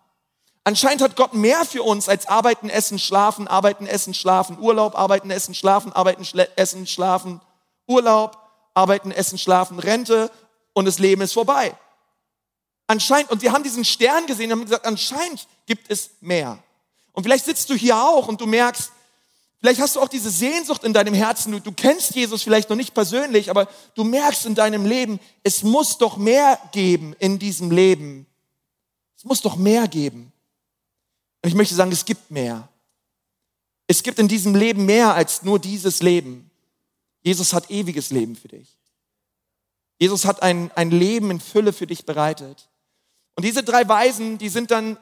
Anscheinend 0.69 1.01
hat 1.01 1.15
Gott 1.15 1.33
mehr 1.33 1.65
für 1.65 1.81
uns 1.81 2.07
als 2.07 2.27
arbeiten, 2.27 2.69
essen, 2.69 2.99
schlafen, 2.99 3.47
arbeiten, 3.47 3.87
essen, 3.87 4.13
schlafen, 4.13 4.59
Urlaub, 4.59 4.95
arbeiten, 4.95 5.31
essen, 5.31 5.55
schlafen, 5.55 5.91
arbeiten, 5.93 6.23
essen, 6.57 6.85
schlafen, 6.85 7.41
Urlaub, 7.87 8.37
arbeiten, 8.75 9.09
essen, 9.09 9.39
schlafen, 9.39 9.79
Rente 9.79 10.29
und 10.73 10.85
das 10.85 10.99
Leben 10.99 11.23
ist 11.23 11.33
vorbei. 11.33 11.75
Anscheinend, 12.85 13.31
und 13.31 13.41
wir 13.41 13.51
haben 13.51 13.63
diesen 13.63 13.83
Stern 13.83 14.27
gesehen 14.27 14.51
und 14.51 14.59
haben 14.59 14.65
gesagt, 14.65 14.85
anscheinend 14.85 15.47
gibt 15.65 15.89
es 15.89 16.11
mehr. 16.21 16.59
Und 17.13 17.23
vielleicht 17.23 17.45
sitzt 17.45 17.67
du 17.71 17.73
hier 17.73 17.97
auch 17.97 18.27
und 18.27 18.39
du 18.39 18.45
merkst, 18.45 18.91
vielleicht 19.61 19.81
hast 19.81 19.95
du 19.95 20.01
auch 20.01 20.07
diese 20.07 20.29
Sehnsucht 20.29 20.83
in 20.83 20.93
deinem 20.93 21.15
Herzen, 21.15 21.51
du, 21.51 21.59
du 21.59 21.71
kennst 21.71 22.13
Jesus 22.13 22.43
vielleicht 22.43 22.69
noch 22.69 22.77
nicht 22.77 22.93
persönlich, 22.93 23.49
aber 23.49 23.67
du 23.95 24.03
merkst 24.03 24.45
in 24.45 24.53
deinem 24.53 24.85
Leben, 24.85 25.19
es 25.41 25.63
muss 25.63 25.97
doch 25.97 26.17
mehr 26.17 26.59
geben 26.73 27.15
in 27.17 27.39
diesem 27.39 27.71
Leben. 27.71 28.27
Es 29.17 29.25
muss 29.25 29.41
doch 29.41 29.55
mehr 29.55 29.87
geben. 29.87 30.28
Und 31.41 31.49
ich 31.49 31.55
möchte 31.55 31.75
sagen, 31.75 31.91
es 31.91 32.05
gibt 32.05 32.31
mehr. 32.31 32.67
Es 33.87 34.03
gibt 34.03 34.19
in 34.19 34.27
diesem 34.27 34.55
Leben 34.55 34.85
mehr 34.85 35.13
als 35.13 35.43
nur 35.43 35.59
dieses 35.59 36.01
Leben. 36.01 36.49
Jesus 37.21 37.53
hat 37.53 37.69
ewiges 37.69 38.11
Leben 38.11 38.35
für 38.35 38.47
dich. 38.47 38.77
Jesus 39.99 40.25
hat 40.25 40.41
ein, 40.41 40.71
ein 40.75 40.91
Leben 40.91 41.31
in 41.31 41.39
Fülle 41.39 41.73
für 41.73 41.87
dich 41.87 42.05
bereitet. 42.05 42.69
Und 43.35 43.43
diese 43.45 43.63
drei 43.63 43.87
Weisen, 43.87 44.37
die 44.37 44.49
sind 44.49 44.71
dann 44.71 44.97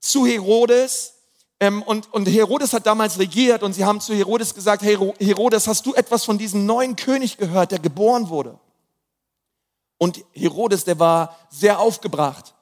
zu 0.00 0.26
Herodes. 0.26 1.14
Ähm, 1.60 1.82
und, 1.82 2.12
und 2.12 2.26
Herodes 2.26 2.72
hat 2.72 2.86
damals 2.86 3.18
regiert 3.18 3.62
und 3.62 3.74
sie 3.74 3.84
haben 3.84 4.00
zu 4.00 4.14
Herodes 4.14 4.54
gesagt, 4.54 4.82
hey 4.82 4.96
Herodes, 5.18 5.66
hast 5.66 5.84
du 5.84 5.94
etwas 5.94 6.24
von 6.24 6.38
diesem 6.38 6.64
neuen 6.64 6.96
König 6.96 7.36
gehört, 7.36 7.70
der 7.70 7.78
geboren 7.78 8.28
wurde? 8.30 8.58
Und 9.98 10.24
Herodes, 10.32 10.84
der 10.84 10.98
war 10.98 11.36
sehr 11.50 11.78
aufgebracht. 11.78 12.54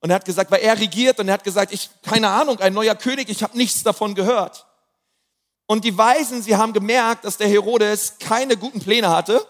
Und 0.00 0.10
er 0.10 0.16
hat 0.16 0.24
gesagt, 0.24 0.50
weil 0.50 0.62
er 0.62 0.78
regiert 0.78 1.18
und 1.20 1.28
er 1.28 1.34
hat 1.34 1.44
gesagt, 1.44 1.72
ich, 1.72 1.90
keine 2.02 2.28
Ahnung, 2.28 2.58
ein 2.60 2.72
neuer 2.72 2.94
König, 2.94 3.28
ich 3.28 3.42
habe 3.42 3.56
nichts 3.56 3.82
davon 3.82 4.14
gehört. 4.14 4.66
Und 5.66 5.84
die 5.84 5.96
Weisen, 5.96 6.42
sie 6.42 6.56
haben 6.56 6.72
gemerkt, 6.72 7.24
dass 7.24 7.36
der 7.36 7.48
Herodes 7.48 8.14
keine 8.18 8.56
guten 8.56 8.80
Pläne 8.80 9.10
hatte 9.10 9.46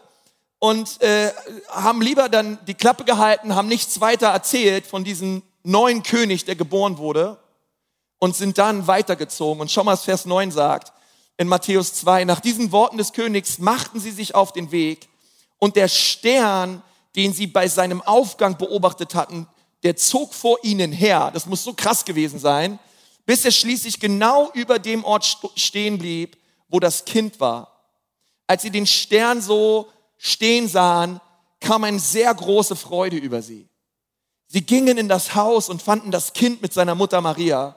und 0.59 1.01
äh, 1.01 1.33
haben 1.69 2.03
lieber 2.03 2.29
dann 2.29 2.59
die 2.67 2.75
Klappe 2.75 3.05
gehalten, 3.05 3.55
haben 3.55 3.69
nichts 3.69 4.01
weiter 4.01 4.29
erzählt 4.29 4.87
von 4.87 5.05
diesem 5.05 5.43
neuen 5.63 6.03
König, 6.03 6.45
der 6.45 6.57
geboren 6.57 6.99
wurde 6.99 7.39
und 8.19 8.37
sind 8.37 8.59
dann 8.59 8.87
weitergezogen. 8.87 9.61
Und 9.61 9.71
schau 9.71 9.85
mal, 9.85 9.93
was 9.93 10.05
Vers 10.05 10.27
9 10.27 10.51
sagt 10.51 10.93
in 11.39 11.49
Matthäus 11.49 11.95
2. 11.95 12.25
Nach 12.25 12.41
diesen 12.41 12.71
Worten 12.71 12.99
des 12.99 13.13
Königs 13.13 13.59
machten 13.59 13.99
sie 13.99 14.11
sich 14.11 14.35
auf 14.35 14.53
den 14.53 14.71
Weg 14.71 15.09
Und 15.59 15.77
der 15.77 15.89
Stern, 15.89 16.83
den 17.17 17.33
sie 17.33 17.47
bei 17.47 17.67
seinem 17.67 18.03
Aufgang 18.03 18.59
beobachtet 18.59 19.15
hatten, 19.15 19.47
der 19.83 19.97
zog 19.97 20.35
vor 20.35 20.59
ihnen 20.63 20.93
her. 20.93 21.31
Das 21.33 21.47
muss 21.47 21.65
so 21.65 21.73
krass 21.73 22.05
gewesen 22.05 22.39
sein, 22.39 22.79
bis 23.27 23.45
er 23.45 23.51
schließlich 23.51 24.01
genau 24.01 24.51
über 24.53 24.79
dem 24.79 25.05
Ort 25.05 25.39
stehen 25.57 25.99
blieb, 25.99 26.37
wo 26.69 26.81
das 26.81 27.05
Kind 27.05 27.41
war. 27.41 27.81
Als 28.47 28.63
sie 28.63 28.71
den 28.71 28.87
Stern 28.87 29.41
so 29.41 29.89
stehen 30.19 30.69
sahen, 30.69 31.21
kam 31.61 31.85
eine 31.85 31.99
sehr 31.99 32.35
große 32.35 32.77
Freude 32.77 33.17
über 33.17 33.43
sie. 33.43 33.69
Sie 34.49 34.63
gingen 34.63 34.99
in 34.99 35.09
das 35.09 35.35
Haus 35.35 35.69
und 35.69 35.83
fanden 35.83 36.11
das 36.11 36.33
Kind 36.33 36.61
mit 36.61 36.73
seiner 36.73 36.95
Mutter 36.95 37.21
Maria. 37.21 37.77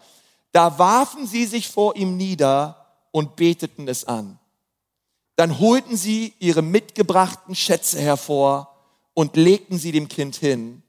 Da 0.51 0.79
warfen 0.79 1.27
sie 1.27 1.45
sich 1.45 1.67
vor 1.67 1.95
ihm 1.95 2.17
nieder 2.17 2.87
und 3.11 3.35
beteten 3.35 3.87
es 3.87 4.05
an. 4.05 4.39
Dann 5.35 5.59
holten 5.59 5.97
sie 5.97 6.33
ihre 6.39 6.61
mitgebrachten 6.61 7.55
Schätze 7.55 7.99
hervor 7.99 8.75
und 9.13 9.35
legten 9.35 9.77
sie 9.77 9.91
dem 9.91 10.07
Kind 10.07 10.35
hin. 10.35 10.82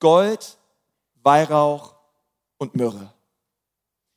Gold, 0.00 0.56
Weihrauch 1.22 1.94
und 2.58 2.74
Myrrhe. 2.74 3.12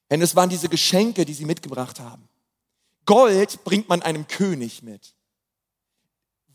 Denn 0.09 0.21
es 0.21 0.35
waren 0.35 0.50
diese 0.50 0.69
Geschenke, 0.69 1.25
die 1.25 1.33
sie 1.33 1.45
mitgebracht 1.45 2.00
haben. 2.00 2.27
Gold 3.05 3.63
bringt 3.63 3.89
man 3.89 4.01
einem 4.01 4.27
König 4.27 4.83
mit. 4.83 5.15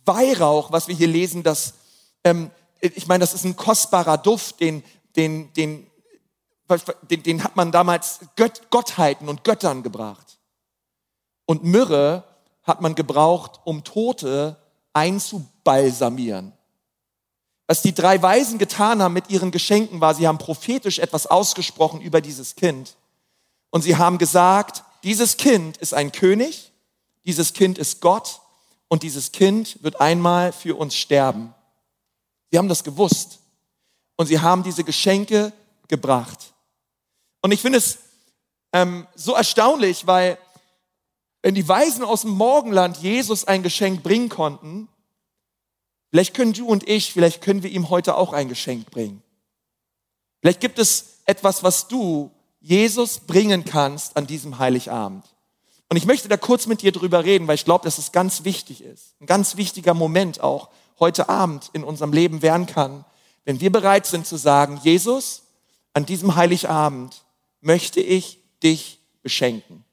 Weihrauch, 0.05 0.73
was 0.73 0.89
wir 0.89 0.95
hier 0.95 1.09
lesen, 1.09 1.43
das, 1.43 1.75
ähm, 2.23 2.51
ich 2.81 3.07
meine, 3.07 3.23
das 3.23 3.35
ist 3.35 3.45
ein 3.45 3.57
kostbarer 3.57 4.19
Duft, 4.19 4.61
den, 4.61 4.85
den, 5.17 5.53
den, 5.55 5.87
den, 7.11 7.23
den 7.23 7.45
hat 7.45 7.57
man 7.57 7.73
damals 7.73 8.21
Gött, 8.37 8.71
Gottheiten 8.71 9.29
und 9.29 9.43
Göttern 9.43 9.83
gebracht. 9.83 10.39
Und 11.47 11.65
Myrrhe 11.65 12.25
hat 12.63 12.81
man 12.81 12.95
gebraucht, 12.95 13.61
um 13.65 13.85
Tote 13.85 14.57
einzubalsamieren. 14.93 16.53
Was 17.67 17.83
die 17.83 17.95
drei 17.95 18.21
Weisen 18.23 18.59
getan 18.59 19.03
haben 19.03 19.15
mit 19.15 19.31
ihren 19.31 19.51
Geschenken 19.51 20.01
war, 20.01 20.15
sie 20.15 20.29
haben 20.29 20.39
prophetisch 20.39 20.99
etwas 20.99 21.27
ausgesprochen 21.27 22.01
über 22.01 22.21
dieses 22.21 22.55
Kind. 22.55 22.97
Und 23.71 23.83
sie 23.83 23.97
haben 23.97 24.19
gesagt, 24.19 24.85
dieses 25.03 25.37
Kind 25.37 25.77
ist 25.79 25.93
ein 25.93 26.13
König, 26.13 26.73
dieses 27.25 27.53
Kind 27.53 27.79
ist 27.79 28.01
Gott 28.01 28.41
und 28.89 29.03
dieses 29.03 29.33
Kind 29.33 29.83
wird 29.83 30.01
einmal 30.01 30.53
für 30.53 30.77
uns 30.77 30.95
sterben. 30.95 31.53
Sie 32.51 32.59
haben 32.59 32.69
das 32.69 32.85
gewusst 32.85 33.41
und 34.17 34.27
sie 34.27 34.41
haben 34.41 34.63
diese 34.63 34.85
Geschenke 34.85 35.53
gebracht. 35.89 36.55
Und 37.43 37.53
ich 37.53 37.61
finde 37.61 37.79
es 37.79 37.99
ähm, 38.73 39.07
so 39.15 39.35
erstaunlich, 39.35 40.07
weil 40.07 40.39
wenn 41.43 41.55
die 41.55 41.69
Weisen 41.69 42.05
aus 42.05 42.23
dem 42.23 42.31
Morgenland 42.31 42.97
Jesus 42.99 43.45
ein 43.45 43.63
Geschenk 43.63 44.03
bringen 44.03 44.29
konnten, 44.29 44.89
vielleicht 46.11 46.35
können 46.35 46.53
du 46.53 46.67
und 46.67 46.89
ich, 46.89 47.13
vielleicht 47.13 47.43
können 47.43 47.63
wir 47.63 47.71
ihm 47.71 47.91
heute 47.91 48.17
auch 48.17 48.33
ein 48.33 48.49
Geschenk 48.49 48.91
bringen. 48.91 49.23
Vielleicht 50.41 50.61
gibt 50.61 50.79
es 50.79 51.21
etwas, 51.25 51.63
was 51.63 51.89
du 51.89 52.31
Jesus 52.61 53.21
bringen 53.21 53.65
kannst 53.65 54.17
an 54.17 54.27
diesem 54.27 54.59
Heiligabend. 54.59 55.25
Und 55.89 55.97
ich 55.97 56.07
möchte 56.07 56.29
da 56.29 56.37
kurz 56.37 56.67
mit 56.67 56.83
dir 56.83 56.93
drüber 56.93 57.25
reden, 57.25 57.47
weil 57.47 57.55
ich 57.55 57.65
glaube, 57.65 57.85
dass 57.85 57.99
es 57.99 58.13
ganz 58.13 58.45
wichtig 58.45 58.83
ist. 58.83 59.15
Ein 59.21 59.27
ganz 59.27 59.57
wichtiger 59.57 59.95
Moment 59.95 60.41
auch 60.41 60.69
heute 60.99 61.29
Abend 61.29 61.71
in 61.73 61.85
unserem 61.85 62.13
Leben 62.13 62.43
werden 62.43 62.67
kann, 62.67 63.05
wenn 63.45 63.61
wir 63.61 63.71
bereit 63.71 64.07
sind 64.07 64.27
zu 64.27 64.37
sagen, 64.37 64.81
Jesus, 64.83 65.43
an 65.93 66.07
diesem 66.07 66.35
Heiligabend 66.35 67.25
möchte 67.61 68.01
ich 68.01 68.41
dich 68.63 69.01
beschenken. 69.23 69.85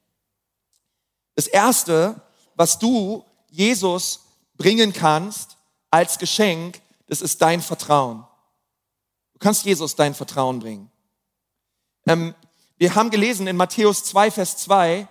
Das 1.36 1.46
erste, 1.46 2.20
was 2.56 2.78
du 2.78 3.24
Jesus 3.50 4.24
bringen 4.56 4.92
kannst 4.92 5.56
als 5.94 6.18
Geschenk, 6.18 6.80
das 7.06 7.20
ist 7.20 7.40
dein 7.40 7.62
Vertrauen. 7.62 8.26
Du 9.34 9.38
kannst 9.38 9.64
Jesus 9.64 9.94
dein 9.94 10.12
Vertrauen 10.12 10.58
bringen. 10.58 10.90
Ähm, 12.08 12.34
wir 12.78 12.96
haben 12.96 13.10
gelesen 13.10 13.46
in 13.46 13.56
Matthäus 13.56 14.02
2, 14.02 14.32
Vers 14.32 14.56
2, 14.56 15.06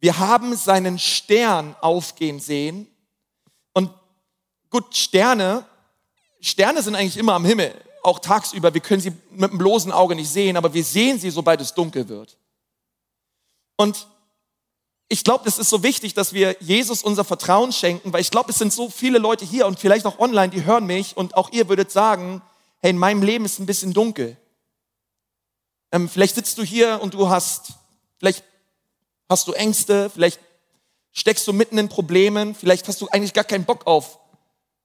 wir 0.00 0.18
haben 0.18 0.56
seinen 0.56 0.98
Stern 0.98 1.76
aufgehen 1.82 2.40
sehen. 2.40 2.88
Und 3.74 3.90
gut, 4.70 4.96
Sterne, 4.96 5.66
Sterne 6.40 6.82
sind 6.82 6.94
eigentlich 6.94 7.18
immer 7.18 7.34
am 7.34 7.44
Himmel, 7.44 7.78
auch 8.02 8.20
tagsüber. 8.20 8.72
Wir 8.72 8.80
können 8.80 9.02
sie 9.02 9.12
mit 9.32 9.50
dem 9.50 9.58
bloßen 9.58 9.92
Auge 9.92 10.14
nicht 10.14 10.30
sehen, 10.30 10.56
aber 10.56 10.72
wir 10.72 10.84
sehen 10.84 11.18
sie, 11.18 11.28
sobald 11.28 11.60
es 11.60 11.74
dunkel 11.74 12.08
wird. 12.08 12.38
Und 13.76 14.08
ich 15.14 15.22
glaube, 15.22 15.48
es 15.48 15.58
ist 15.58 15.70
so 15.70 15.84
wichtig, 15.84 16.14
dass 16.14 16.32
wir 16.32 16.56
Jesus 16.58 17.04
unser 17.04 17.22
Vertrauen 17.22 17.70
schenken, 17.70 18.12
weil 18.12 18.20
ich 18.20 18.32
glaube, 18.32 18.50
es 18.50 18.58
sind 18.58 18.72
so 18.72 18.90
viele 18.90 19.18
Leute 19.18 19.44
hier 19.44 19.68
und 19.68 19.78
vielleicht 19.78 20.06
auch 20.06 20.18
online, 20.18 20.48
die 20.48 20.64
hören 20.64 20.86
mich 20.86 21.16
und 21.16 21.36
auch 21.36 21.52
ihr 21.52 21.68
würdet 21.68 21.92
sagen, 21.92 22.42
hey, 22.80 22.90
in 22.90 22.98
meinem 22.98 23.22
Leben 23.22 23.44
ist 23.44 23.60
ein 23.60 23.66
bisschen 23.66 23.92
dunkel. 23.92 24.36
Ähm, 25.92 26.08
vielleicht 26.08 26.34
sitzt 26.34 26.58
du 26.58 26.64
hier 26.64 26.98
und 27.00 27.14
du 27.14 27.28
hast, 27.28 27.74
vielleicht 28.18 28.42
hast 29.28 29.46
du 29.46 29.52
Ängste, 29.52 30.10
vielleicht 30.10 30.40
steckst 31.12 31.46
du 31.46 31.52
mitten 31.52 31.78
in 31.78 31.88
Problemen, 31.88 32.56
vielleicht 32.56 32.88
hast 32.88 33.00
du 33.00 33.06
eigentlich 33.06 33.34
gar 33.34 33.44
keinen 33.44 33.64
Bock 33.64 33.86
auf 33.86 34.18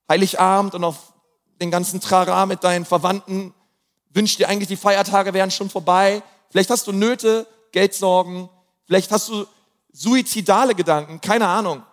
Heiligabend 0.08 0.76
und 0.76 0.84
auf 0.84 1.12
den 1.60 1.72
ganzen 1.72 2.02
Trara 2.02 2.46
mit 2.46 2.64
deinen 2.64 2.86
Verwandten, 2.86 3.52
wünschst 4.12 4.38
dir 4.38 4.48
eigentlich, 4.48 4.68
die 4.68 4.76
Feiertage 4.76 5.34
wären 5.34 5.50
schon 5.50 5.72
vorbei, 5.72 6.22
vielleicht 6.52 6.70
hast 6.70 6.86
du 6.86 6.92
Nöte, 6.92 7.48
Geldsorgen, 7.72 8.48
vielleicht 8.86 9.12
hast 9.12 9.30
du 9.30 9.48
suizidale 9.92 10.76
Gedanken, 10.76 11.22
keine 11.22 11.48
Ahnung. 11.48 11.84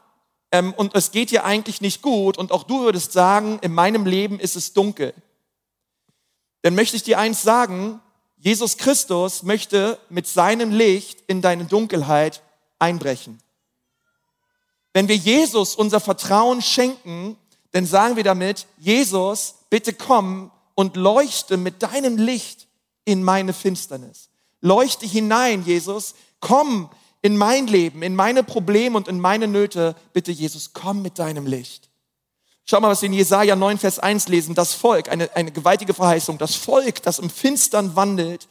Ähm, 0.52 0.72
und 0.74 0.94
es 0.94 1.10
geht 1.10 1.30
dir 1.30 1.44
eigentlich 1.44 1.80
nicht 1.80 2.02
gut 2.02 2.38
und 2.38 2.52
auch 2.52 2.62
du 2.62 2.80
würdest 2.80 3.12
sagen, 3.12 3.58
in 3.62 3.74
meinem 3.74 4.06
Leben 4.06 4.38
ist 4.38 4.56
es 4.56 4.72
dunkel. 4.72 5.14
Dann 6.62 6.74
möchte 6.74 6.96
ich 6.96 7.02
dir 7.02 7.18
eins 7.18 7.42
sagen, 7.42 8.00
Jesus 8.36 8.76
Christus 8.76 9.42
möchte 9.42 9.98
mit 10.08 10.26
seinem 10.26 10.70
Licht 10.70 11.22
in 11.26 11.42
deine 11.42 11.64
Dunkelheit 11.64 12.42
einbrechen. 12.78 13.38
Wenn 14.92 15.08
wir 15.08 15.16
Jesus 15.16 15.74
unser 15.74 16.00
Vertrauen 16.00 16.62
schenken, 16.62 17.36
dann 17.72 17.86
sagen 17.86 18.16
wir 18.16 18.24
damit, 18.24 18.66
Jesus, 18.78 19.56
bitte 19.68 19.92
komm 19.92 20.50
und 20.74 20.96
leuchte 20.96 21.56
mit 21.56 21.82
deinem 21.82 22.16
Licht 22.16 22.66
in 23.04 23.22
meine 23.22 23.52
Finsternis. 23.52 24.30
Leuchte 24.60 25.06
hinein, 25.06 25.64
Jesus, 25.64 26.14
komm 26.40 26.90
in 27.26 27.36
mein 27.36 27.66
Leben, 27.66 28.02
in 28.02 28.14
meine 28.14 28.44
Probleme 28.44 28.96
und 28.96 29.08
in 29.08 29.18
meine 29.18 29.48
Nöte. 29.48 29.96
Bitte, 30.12 30.30
Jesus, 30.30 30.72
komm 30.72 31.02
mit 31.02 31.18
deinem 31.18 31.44
Licht. 31.44 31.88
Schau 32.64 32.80
mal, 32.80 32.88
was 32.88 33.02
wir 33.02 33.08
in 33.08 33.12
Jesaja 33.12 33.56
9, 33.56 33.78
Vers 33.78 33.98
1 33.98 34.28
lesen. 34.28 34.54
Das 34.54 34.74
Volk, 34.74 35.08
eine, 35.08 35.34
eine 35.34 35.50
gewaltige 35.50 35.92
Verheißung, 35.92 36.38
das 36.38 36.54
Volk, 36.54 37.02
das 37.02 37.18
im 37.18 37.28
Finstern 37.28 37.96
wandelt, 37.96 38.46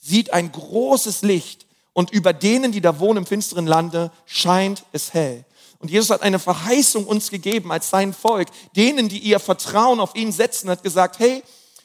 sieht 0.00 0.32
ein 0.32 0.50
großes 0.50 1.20
Licht 1.20 1.66
und 1.92 2.10
über 2.10 2.32
denen, 2.32 2.72
die 2.72 2.80
da 2.80 2.98
wohnen 2.98 3.18
im 3.18 3.26
finsteren 3.26 3.66
Lande, 3.66 4.10
scheint 4.24 4.84
es 4.92 5.12
hell. 5.12 5.44
Und 5.78 5.90
Jesus 5.90 6.08
hat 6.08 6.22
eine 6.22 6.38
Verheißung 6.38 7.06
uns 7.06 7.30
gegeben 7.30 7.70
als 7.70 7.90
sein 7.90 8.14
Volk. 8.14 8.48
Denen, 8.74 9.08
die 9.08 9.18
ihr 9.18 9.38
Vertrauen 9.38 10.00
auf 10.00 10.14
ihn 10.14 10.32
setzen, 10.32 10.70
hat 10.70 10.82
gesagt, 10.82 11.18
hey, 11.18 11.42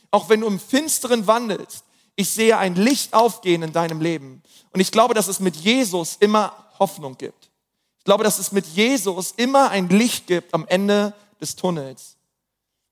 auch 0.10 0.30
wenn 0.30 0.40
du 0.40 0.48
im 0.48 0.60
Finsteren 0.60 1.28
wandelst, 1.28 1.84
ich 2.16 2.30
sehe 2.30 2.58
ein 2.58 2.76
Licht 2.76 3.14
aufgehen 3.14 3.64
in 3.64 3.74
deinem 3.74 4.02
Leben. 4.02 4.44
Und 4.72 4.80
ich 4.80 4.92
glaube, 4.92 5.14
dass 5.14 5.28
es 5.28 5.40
mit 5.40 5.56
Jesus 5.56 6.18
immer 6.20 6.54
Hoffnung 6.80 7.18
gibt. 7.18 7.50
Ich 7.98 8.04
glaube, 8.04 8.24
dass 8.24 8.40
es 8.40 8.52
mit 8.52 8.66
Jesus 8.68 9.32
immer 9.38 9.70
ein 9.70 9.90
Licht 9.90 10.28
gibt 10.28 10.54
am 10.54 10.68
Ende 10.68 11.14
des 11.40 11.56
Tunnels. 11.56 12.18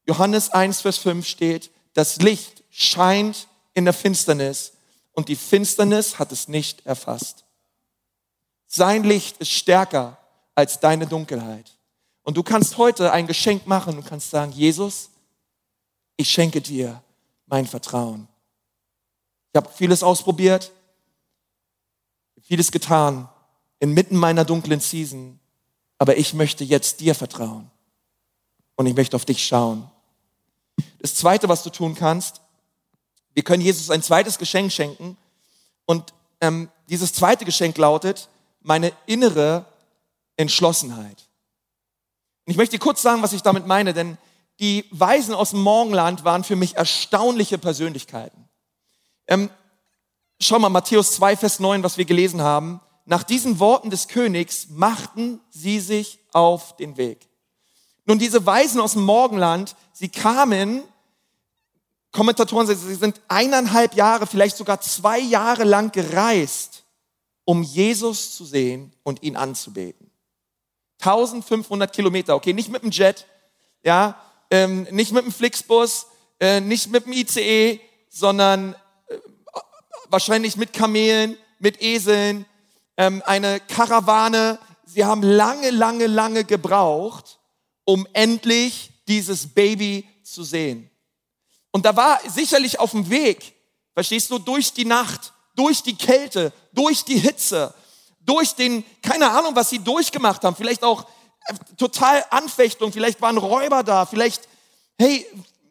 Johannes 0.08 0.50
1, 0.50 0.82
Vers 0.82 0.98
5 0.98 1.28
steht, 1.28 1.70
das 1.94 2.18
Licht 2.18 2.63
scheint 2.70 3.48
in 3.74 3.86
der 3.86 3.94
Finsternis 3.94 4.74
und 5.13 5.28
die 5.28 5.36
Finsternis 5.36 6.18
hat 6.18 6.32
es 6.32 6.48
nicht 6.48 6.86
erfasst. 6.86 7.44
Sein 8.68 9.04
Licht 9.04 9.38
ist 9.38 9.51
stärker 9.51 10.18
als 10.56 10.80
deine 10.80 11.06
Dunkelheit. 11.06 11.78
Und 12.24 12.38
du 12.38 12.44
kannst 12.44 12.78
heute 12.78 13.12
ein 13.12 13.28
Geschenk 13.28 13.68
machen. 13.68 13.96
Du 13.96 14.04
kannst 14.04 14.30
sagen, 14.30 14.51
Jesus, 14.51 15.10
ich 16.16 16.30
schenke 16.30 16.62
dir 16.62 17.01
mein 17.48 17.68
Vertrauen. 17.68 18.28
Ich 19.53 19.58
habe 19.58 19.70
vieles 19.70 20.03
ausprobiert 20.03 20.72
vieles 22.51 22.74
getan 22.74 23.29
inmitten 23.79 24.17
meiner 24.17 24.43
dunklen 24.43 24.81
Season, 24.81 25.39
aber 25.98 26.17
ich 26.17 26.34
möchte 26.34 26.65
jetzt 26.65 27.00
dir 27.00 27.15
vertrauen 27.15 27.72
und 28.75 28.88
ich 28.88 28.93
möchte 28.93 29.15
auf 29.15 29.24
dich 29.24 29.48
schauen. 29.48 29.89
Das 31.00 31.15
Zweite, 31.15 31.48
was 31.48 31.63
du 31.63 31.70
tun 31.70 31.96
kannst, 31.96 32.41
wir 33.34 33.43
können 33.43 33.62
Jesus 33.62 33.89
ein 33.89 34.03
zweites 34.03 34.38
Geschenk 34.38 34.72
schenken 34.74 35.15
und 35.86 36.13
ähm, 36.41 36.70
dieses 36.89 37.13
zweite 37.13 37.46
Geschenk 37.46 37.77
lautet 37.77 38.27
meine 38.62 38.91
innere 39.05 39.65
Entschlossenheit. 40.36 41.29
Und 42.46 42.51
ich 42.51 42.58
möchte 42.58 42.79
kurz 42.79 43.01
sagen, 43.01 43.22
was 43.22 43.31
ich 43.31 43.43
damit 43.43 43.65
meine, 43.65 43.93
denn 43.93 44.17
die 44.60 44.84
Weisen 44.91 45.34
aus 45.34 45.51
dem 45.51 45.62
Morgenland 45.62 46.25
waren 46.25 46.43
für 46.43 46.58
mich 46.58 46.75
erstaunliche 46.75 47.58
Persönlichkeiten. 47.58 48.50
Ähm, 49.28 49.50
Schau 50.44 50.58
mal, 50.58 50.70
Matthäus 50.70 51.12
2, 51.13 51.38
Vers 51.38 51.60
9, 51.60 51.84
was 51.84 52.00
wir 52.00 52.06
gelesen 52.06 52.42
haben. 52.42 52.82
Nach 53.06 53.22
diesen 53.22 53.60
Worten 53.60 53.92
des 53.92 54.08
Königs 54.08 54.70
machten 54.70 55.40
sie 55.51 55.80
sich 55.80 56.18
auf 56.34 56.75
den 56.78 56.98
Weg. 56.98 57.30
Nun, 58.06 58.18
diese 58.18 58.44
Weisen 58.44 58.82
aus 58.82 58.94
dem 58.94 59.04
Morgenland, 59.04 59.75
sie 59.94 60.10
kamen, 60.10 60.82
Kommentatoren 62.12 62.66
sagen, 62.66 62.80
sie 62.80 62.96
sind 62.96 63.22
eineinhalb 63.28 63.94
Jahre, 63.94 64.25
vielleicht 64.25 64.58
sogar 64.58 64.82
zwei 64.82 65.20
Jahre 65.20 65.63
lang 65.63 65.92
gereist, 65.92 66.86
um 67.46 67.62
Jesus 67.62 68.36
zu 68.36 68.44
sehen 68.44 68.92
und 69.04 69.22
ihn 69.22 69.36
anzubeten. 69.36 70.10
1500 71.01 71.94
Kilometer, 71.94 72.36
okay, 72.36 72.54
nicht 72.54 72.72
mit 72.72 72.82
dem 72.82 72.90
Jet, 72.90 73.28
ja, 73.84 74.20
ähm, 74.50 74.88
nicht 74.90 75.12
mit 75.12 75.24
dem 75.24 75.32
Flixbus, 75.32 76.08
äh, 76.40 76.62
nicht 76.62 76.90
mit 76.92 77.06
dem 77.06 77.13
ICE, 77.13 77.80
sondern 78.10 78.75
wahrscheinlich 80.12 80.58
mit 80.58 80.74
Kamelen, 80.74 81.38
mit 81.60 81.82
Eseln, 81.82 82.46
ähm, 82.98 83.24
eine 83.25 83.60
Karawane. 83.60 84.60
Sie 84.86 85.06
haben 85.06 85.24
lange, 85.24 85.72
lange, 85.72 86.08
lange 86.08 86.44
gebraucht, 86.44 87.39
um 87.86 88.08
endlich 88.13 88.91
dieses 89.08 89.48
Baby 89.48 90.08
zu 90.24 90.44
sehen. 90.44 90.89
Und 91.72 91.86
da 91.86 91.96
war 91.96 92.20
sicherlich 92.30 92.80
auf 92.80 92.91
dem 92.91 93.10
Weg, 93.10 93.53
verstehst 93.94 94.30
du, 94.30 94.38
durch 94.38 94.74
die 94.74 94.86
Nacht, 94.86 95.34
durch 95.56 95.82
die 95.84 95.96
Kälte, 95.96 96.51
durch 96.74 97.03
die 97.03 97.18
Hitze, 97.18 97.74
durch 98.20 98.53
den, 98.53 98.84
keine 99.01 99.30
Ahnung, 99.30 99.56
was 99.56 99.70
sie 99.70 99.80
durchgemacht 99.80 100.44
haben, 100.44 100.56
vielleicht 100.56 100.84
auch 100.84 101.06
äh, 101.48 101.53
total 101.77 102.24
Anfechtung, 102.30 102.91
vielleicht 102.91 103.22
waren 103.22 103.38
Räuber 103.38 103.84
da, 103.84 104.06
vielleicht, 104.06 104.48
hey, 104.98 105.25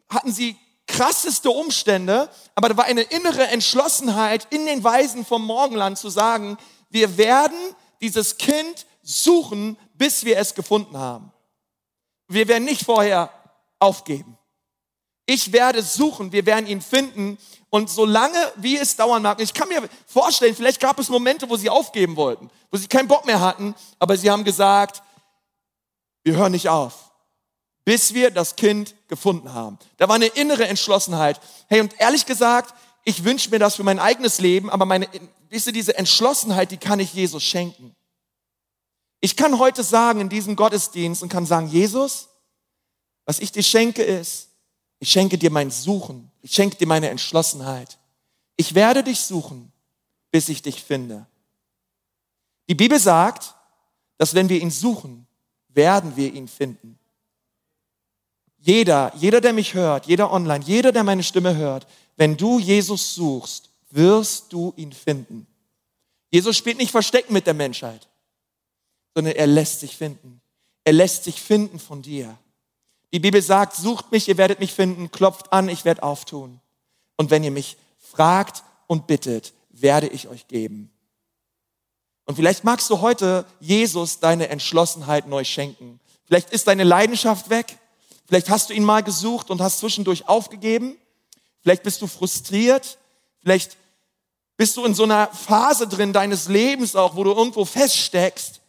hatten 0.09 0.31
sie 0.31 0.57
krasseste 0.91 1.49
Umstände, 1.49 2.29
aber 2.53 2.69
da 2.69 2.77
war 2.77 2.85
eine 2.85 3.01
innere 3.01 3.47
Entschlossenheit 3.47 4.47
in 4.49 4.65
den 4.65 4.83
Weisen 4.83 5.25
vom 5.25 5.45
Morgenland 5.45 5.97
zu 5.97 6.09
sagen, 6.09 6.57
wir 6.89 7.17
werden 7.17 7.57
dieses 8.01 8.37
Kind 8.37 8.85
suchen, 9.01 9.77
bis 9.93 10.25
wir 10.25 10.37
es 10.37 10.53
gefunden 10.53 10.97
haben. 10.97 11.31
Wir 12.27 12.47
werden 12.47 12.65
nicht 12.65 12.83
vorher 12.83 13.31
aufgeben. 13.79 14.37
Ich 15.25 15.53
werde 15.53 15.81
suchen, 15.81 16.31
wir 16.31 16.45
werden 16.45 16.67
ihn 16.67 16.81
finden 16.81 17.37
und 17.69 17.89
solange 17.89 18.51
wie 18.57 18.77
es 18.77 18.95
dauern 18.95 19.21
mag, 19.21 19.39
ich 19.39 19.53
kann 19.53 19.69
mir 19.69 19.87
vorstellen, 20.05 20.55
vielleicht 20.55 20.81
gab 20.81 20.99
es 20.99 21.07
Momente, 21.07 21.49
wo 21.49 21.55
sie 21.55 21.69
aufgeben 21.69 22.17
wollten, 22.17 22.49
wo 22.69 22.77
sie 22.77 22.87
keinen 22.87 23.07
Bock 23.07 23.25
mehr 23.25 23.39
hatten, 23.39 23.73
aber 23.97 24.17
sie 24.17 24.29
haben 24.29 24.43
gesagt, 24.43 25.01
wir 26.23 26.35
hören 26.35 26.51
nicht 26.51 26.67
auf, 26.67 27.10
bis 27.85 28.13
wir 28.13 28.31
das 28.31 28.55
Kind 28.55 28.95
gefunden 29.07 29.53
haben. 29.53 29.79
Da 29.97 30.07
war 30.07 30.15
eine 30.15 30.27
innere 30.27 30.67
Entschlossenheit. 30.67 31.39
Hey, 31.67 31.81
und 31.81 31.99
ehrlich 31.99 32.25
gesagt, 32.25 32.75
ich 33.03 33.23
wünsche 33.23 33.49
mir 33.49 33.59
das 33.59 33.75
für 33.75 33.83
mein 33.83 33.99
eigenes 33.99 34.39
Leben, 34.39 34.69
aber 34.69 34.85
meine, 34.85 35.07
wisst 35.49 35.67
ihr, 35.67 35.73
diese 35.73 35.97
Entschlossenheit, 35.97 36.71
die 36.71 36.77
kann 36.77 36.99
ich 36.99 37.13
Jesus 37.13 37.43
schenken. 37.43 37.95
Ich 39.19 39.35
kann 39.35 39.59
heute 39.59 39.83
sagen 39.83 40.19
in 40.19 40.29
diesem 40.29 40.55
Gottesdienst 40.55 41.23
und 41.23 41.29
kann 41.29 41.45
sagen, 41.45 41.67
Jesus, 41.67 42.29
was 43.25 43.39
ich 43.39 43.51
dir 43.51 43.63
schenke 43.63 44.03
ist, 44.03 44.49
ich 44.99 45.11
schenke 45.11 45.37
dir 45.37 45.49
mein 45.49 45.71
Suchen. 45.71 46.31
Ich 46.41 46.53
schenke 46.53 46.77
dir 46.77 46.87
meine 46.87 47.09
Entschlossenheit. 47.09 47.97
Ich 48.55 48.75
werde 48.75 49.03
dich 49.03 49.19
suchen, 49.19 49.71
bis 50.29 50.47
ich 50.49 50.61
dich 50.61 50.83
finde. 50.83 51.25
Die 52.69 52.75
Bibel 52.75 52.99
sagt, 52.99 53.55
dass 54.17 54.35
wenn 54.35 54.49
wir 54.49 54.61
ihn 54.61 54.69
suchen, 54.69 55.25
werden 55.69 56.15
wir 56.15 56.31
ihn 56.31 56.47
finden. 56.47 56.99
Jeder, 58.63 59.11
jeder, 59.15 59.41
der 59.41 59.53
mich 59.53 59.73
hört, 59.73 60.05
jeder 60.05 60.31
online, 60.31 60.63
jeder, 60.63 60.91
der 60.91 61.03
meine 61.03 61.23
Stimme 61.23 61.55
hört, 61.55 61.87
wenn 62.15 62.37
du 62.37 62.59
Jesus 62.59 63.15
suchst, 63.15 63.69
wirst 63.89 64.53
du 64.53 64.73
ihn 64.77 64.93
finden. 64.93 65.47
Jesus 66.29 66.55
spielt 66.55 66.77
nicht 66.77 66.91
versteckt 66.91 67.31
mit 67.31 67.47
der 67.47 67.55
Menschheit, 67.55 68.07
sondern 69.15 69.35
er 69.35 69.47
lässt 69.47 69.79
sich 69.79 69.97
finden. 69.97 70.41
Er 70.83 70.93
lässt 70.93 71.23
sich 71.23 71.41
finden 71.41 71.79
von 71.79 72.03
dir. 72.03 72.37
Die 73.11 73.19
Bibel 73.19 73.41
sagt, 73.41 73.75
sucht 73.75 74.11
mich, 74.11 74.27
ihr 74.27 74.37
werdet 74.37 74.59
mich 74.59 74.73
finden, 74.73 75.11
klopft 75.11 75.51
an, 75.51 75.67
ich 75.67 75.83
werde 75.83 76.03
auftun. 76.03 76.61
Und 77.17 77.31
wenn 77.31 77.43
ihr 77.43 77.51
mich 77.51 77.77
fragt 77.97 78.63
und 78.87 79.07
bittet, 79.07 79.53
werde 79.69 80.07
ich 80.07 80.27
euch 80.27 80.47
geben. 80.47 80.91
Und 82.25 82.35
vielleicht 82.35 82.63
magst 82.63 82.89
du 82.89 83.01
heute 83.01 83.45
Jesus 83.59 84.19
deine 84.19 84.49
Entschlossenheit 84.49 85.27
neu 85.27 85.43
schenken. 85.43 85.99
Vielleicht 86.25 86.51
ist 86.51 86.67
deine 86.67 86.83
Leidenschaft 86.83 87.49
weg. 87.49 87.77
Vielleicht 88.31 88.49
hast 88.49 88.69
du 88.69 88.73
ihn 88.73 88.85
mal 88.85 89.03
gesucht 89.03 89.49
und 89.49 89.59
hast 89.59 89.79
zwischendurch 89.79 90.29
aufgegeben. 90.29 90.95
Vielleicht 91.59 91.83
bist 91.83 92.01
du 92.01 92.07
frustriert. 92.07 92.97
Vielleicht 93.41 93.75
bist 94.55 94.77
du 94.77 94.85
in 94.85 94.95
so 94.95 95.03
einer 95.03 95.27
Phase 95.27 95.85
drin 95.85 96.13
deines 96.13 96.47
Lebens 96.47 96.95
auch, 96.95 97.17
wo 97.17 97.25
du 97.25 97.33
irgendwo 97.33 97.65
feststeckst. 97.65 98.61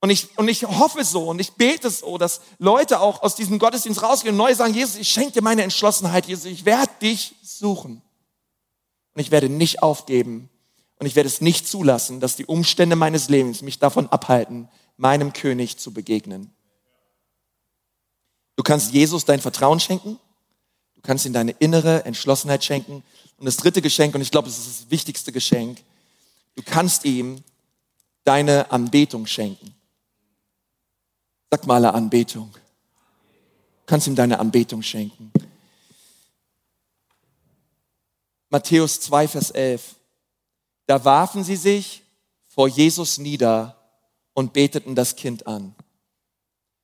Und 0.00 0.10
ich, 0.10 0.36
und 0.36 0.48
ich 0.48 0.64
hoffe 0.64 1.04
so 1.04 1.28
und 1.28 1.40
ich 1.40 1.52
bete 1.52 1.90
so, 1.90 2.18
dass 2.18 2.40
Leute 2.58 2.98
auch 2.98 3.22
aus 3.22 3.36
diesem 3.36 3.60
Gottesdienst 3.60 4.02
rausgehen 4.02 4.34
und 4.34 4.38
neu 4.38 4.52
sagen, 4.52 4.74
Jesus, 4.74 4.96
ich 4.96 5.10
schenke 5.10 5.30
dir 5.30 5.42
meine 5.42 5.62
Entschlossenheit, 5.62 6.26
Jesus, 6.26 6.46
ich 6.46 6.64
werde 6.64 6.90
dich 7.00 7.36
suchen. 7.40 8.02
Und 9.14 9.20
ich 9.20 9.30
werde 9.30 9.48
nicht 9.48 9.80
aufgeben 9.84 10.50
und 10.98 11.06
ich 11.06 11.14
werde 11.14 11.28
es 11.28 11.40
nicht 11.40 11.68
zulassen, 11.68 12.18
dass 12.18 12.34
die 12.34 12.46
Umstände 12.46 12.96
meines 12.96 13.28
Lebens 13.28 13.62
mich 13.62 13.78
davon 13.78 14.08
abhalten, 14.08 14.68
meinem 14.96 15.32
König 15.32 15.78
zu 15.78 15.92
begegnen. 15.92 16.52
Du 18.56 18.62
kannst 18.62 18.92
Jesus 18.92 19.24
dein 19.24 19.40
Vertrauen 19.40 19.80
schenken, 19.80 20.18
du 20.94 21.00
kannst 21.02 21.24
ihm 21.26 21.32
deine 21.32 21.52
innere 21.52 22.04
Entschlossenheit 22.04 22.64
schenken. 22.64 23.02
Und 23.38 23.46
das 23.46 23.56
dritte 23.56 23.82
Geschenk, 23.82 24.14
und 24.14 24.20
ich 24.20 24.30
glaube, 24.30 24.48
es 24.48 24.58
ist 24.58 24.82
das 24.82 24.90
wichtigste 24.90 25.32
Geschenk, 25.32 25.82
du 26.54 26.62
kannst 26.62 27.04
ihm 27.04 27.42
deine 28.24 28.70
Anbetung 28.70 29.26
schenken. 29.26 29.74
Sag 31.50 31.66
mal 31.66 31.84
Anbetung. 31.84 32.50
Du 32.52 33.86
kannst 33.86 34.06
ihm 34.06 34.14
deine 34.14 34.38
Anbetung 34.38 34.82
schenken. 34.82 35.32
Matthäus 38.48 39.00
2, 39.00 39.28
Vers 39.28 39.50
11. 39.50 39.96
Da 40.86 41.04
warfen 41.04 41.42
sie 41.42 41.56
sich 41.56 42.02
vor 42.46 42.68
Jesus 42.68 43.18
nieder 43.18 43.76
und 44.34 44.52
beteten 44.52 44.94
das 44.94 45.16
Kind 45.16 45.46
an. 45.46 45.74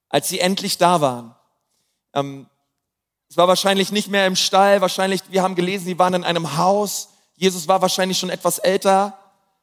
Als 0.08 0.28
sie 0.28 0.40
endlich 0.40 0.78
da 0.78 1.00
waren, 1.00 1.34
ähm, 2.14 2.46
es 3.28 3.36
war 3.36 3.48
wahrscheinlich 3.48 3.92
nicht 3.92 4.08
mehr 4.08 4.26
im 4.26 4.36
Stall, 4.36 4.80
wahrscheinlich, 4.80 5.22
wir 5.30 5.42
haben 5.42 5.54
gelesen, 5.54 5.84
sie 5.84 5.98
waren 5.98 6.14
in 6.14 6.24
einem 6.24 6.56
Haus. 6.56 7.10
Jesus 7.36 7.68
war 7.68 7.82
wahrscheinlich 7.82 8.18
schon 8.18 8.30
etwas 8.30 8.58
älter. 8.58 9.18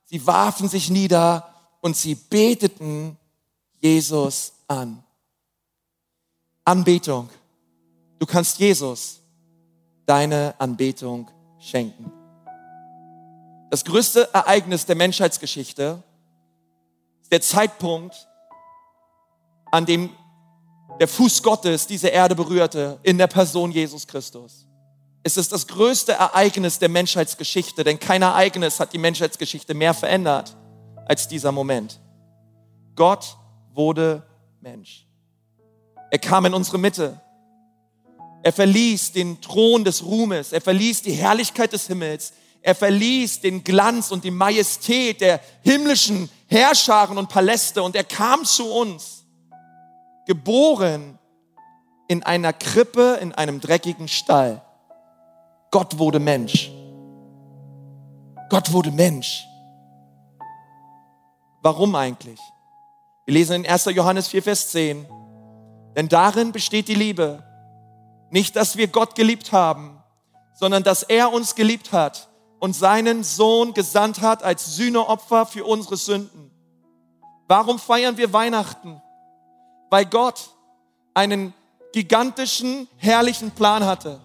Sie 0.05 0.25
warfen 0.27 0.69
sich 0.69 0.89
nieder 0.89 1.49
und 1.81 1.97
sie 1.97 2.15
beteten 2.15 3.17
Jesus 3.79 4.53
an. 4.67 5.03
Anbetung. 6.63 7.29
Du 8.19 8.25
kannst 8.25 8.59
Jesus 8.59 9.19
deine 10.05 10.53
Anbetung 10.59 11.29
schenken. 11.59 12.11
Das 13.71 13.83
größte 13.83 14.29
Ereignis 14.33 14.85
der 14.85 14.95
Menschheitsgeschichte 14.95 16.01
ist 17.21 17.31
der 17.31 17.41
Zeitpunkt, 17.41 18.27
an 19.71 19.85
dem 19.85 20.11
der 20.99 21.07
Fuß 21.07 21.43
Gottes 21.43 21.87
diese 21.87 22.07
Erde 22.07 22.35
berührte 22.35 22.99
in 23.03 23.17
der 23.17 23.27
Person 23.27 23.71
Jesus 23.71 24.07
Christus. 24.07 24.67
Es 25.23 25.37
ist 25.37 25.51
das 25.51 25.67
größte 25.67 26.13
Ereignis 26.13 26.79
der 26.79 26.89
Menschheitsgeschichte, 26.89 27.83
denn 27.83 27.99
kein 27.99 28.21
Ereignis 28.21 28.79
hat 28.79 28.93
die 28.93 28.97
Menschheitsgeschichte 28.97 29.73
mehr 29.73 29.93
verändert 29.93 30.55
als 31.07 31.27
dieser 31.27 31.51
Moment. 31.51 31.99
Gott 32.95 33.37
wurde 33.73 34.23
Mensch. 34.61 35.07
Er 36.11 36.19
kam 36.19 36.45
in 36.45 36.53
unsere 36.53 36.77
Mitte. 36.77 37.19
Er 38.43 38.53
verließ 38.53 39.11
den 39.13 39.41
Thron 39.41 39.83
des 39.83 40.03
Ruhmes. 40.05 40.53
Er 40.53 40.61
verließ 40.61 41.01
die 41.01 41.13
Herrlichkeit 41.13 41.73
des 41.73 41.87
Himmels. 41.87 42.33
Er 42.61 42.75
verließ 42.75 43.41
den 43.41 43.63
Glanz 43.63 44.11
und 44.11 44.23
die 44.23 44.31
Majestät 44.31 45.21
der 45.21 45.39
himmlischen 45.63 46.29
Herrscharen 46.47 47.17
und 47.17 47.29
Paläste 47.29 47.81
und 47.81 47.95
er 47.95 48.03
kam 48.03 48.45
zu 48.45 48.65
uns, 48.71 49.14
geboren 50.25 51.19
in 52.07 52.23
einer 52.23 52.53
Krippe, 52.53 53.17
in 53.21 53.33
einem 53.33 53.59
dreckigen 53.59 54.07
Stall. 54.07 54.61
Gott 55.71 55.97
wurde 55.97 56.19
Mensch. 56.19 56.71
Gott 58.49 58.71
wurde 58.71 58.91
Mensch. 58.91 59.45
Warum 61.61 61.95
eigentlich? 61.95 62.39
Wir 63.25 63.33
lesen 63.33 63.65
in 63.65 63.69
1. 63.69 63.85
Johannes 63.85 64.27
4, 64.27 64.43
Vers 64.43 64.69
10. 64.69 65.05
Denn 65.95 66.07
darin 66.07 66.51
besteht 66.51 66.87
die 66.87 66.95
Liebe. 66.95 67.43
Nicht, 68.29 68.55
dass 68.55 68.77
wir 68.77 68.87
Gott 68.87 69.15
geliebt 69.15 69.51
haben, 69.51 70.01
sondern 70.53 70.83
dass 70.83 71.03
er 71.03 71.31
uns 71.33 71.55
geliebt 71.55 71.91
hat 71.91 72.29
und 72.59 72.73
seinen 72.73 73.23
Sohn 73.23 73.73
gesandt 73.73 74.21
hat 74.21 74.43
als 74.43 74.75
Sühneopfer 74.75 75.45
für 75.45 75.65
unsere 75.65 75.97
Sünden. 75.97 76.51
Warum 77.47 77.79
feiern 77.79 78.17
wir 78.17 78.31
Weihnachten? 78.31 79.01
Weil 79.89 80.05
Gott 80.05 80.49
einen 81.13 81.53
gigantischen, 81.93 82.87
herrlichen 82.97 83.51
Plan 83.51 83.85
hatte. 83.85 84.19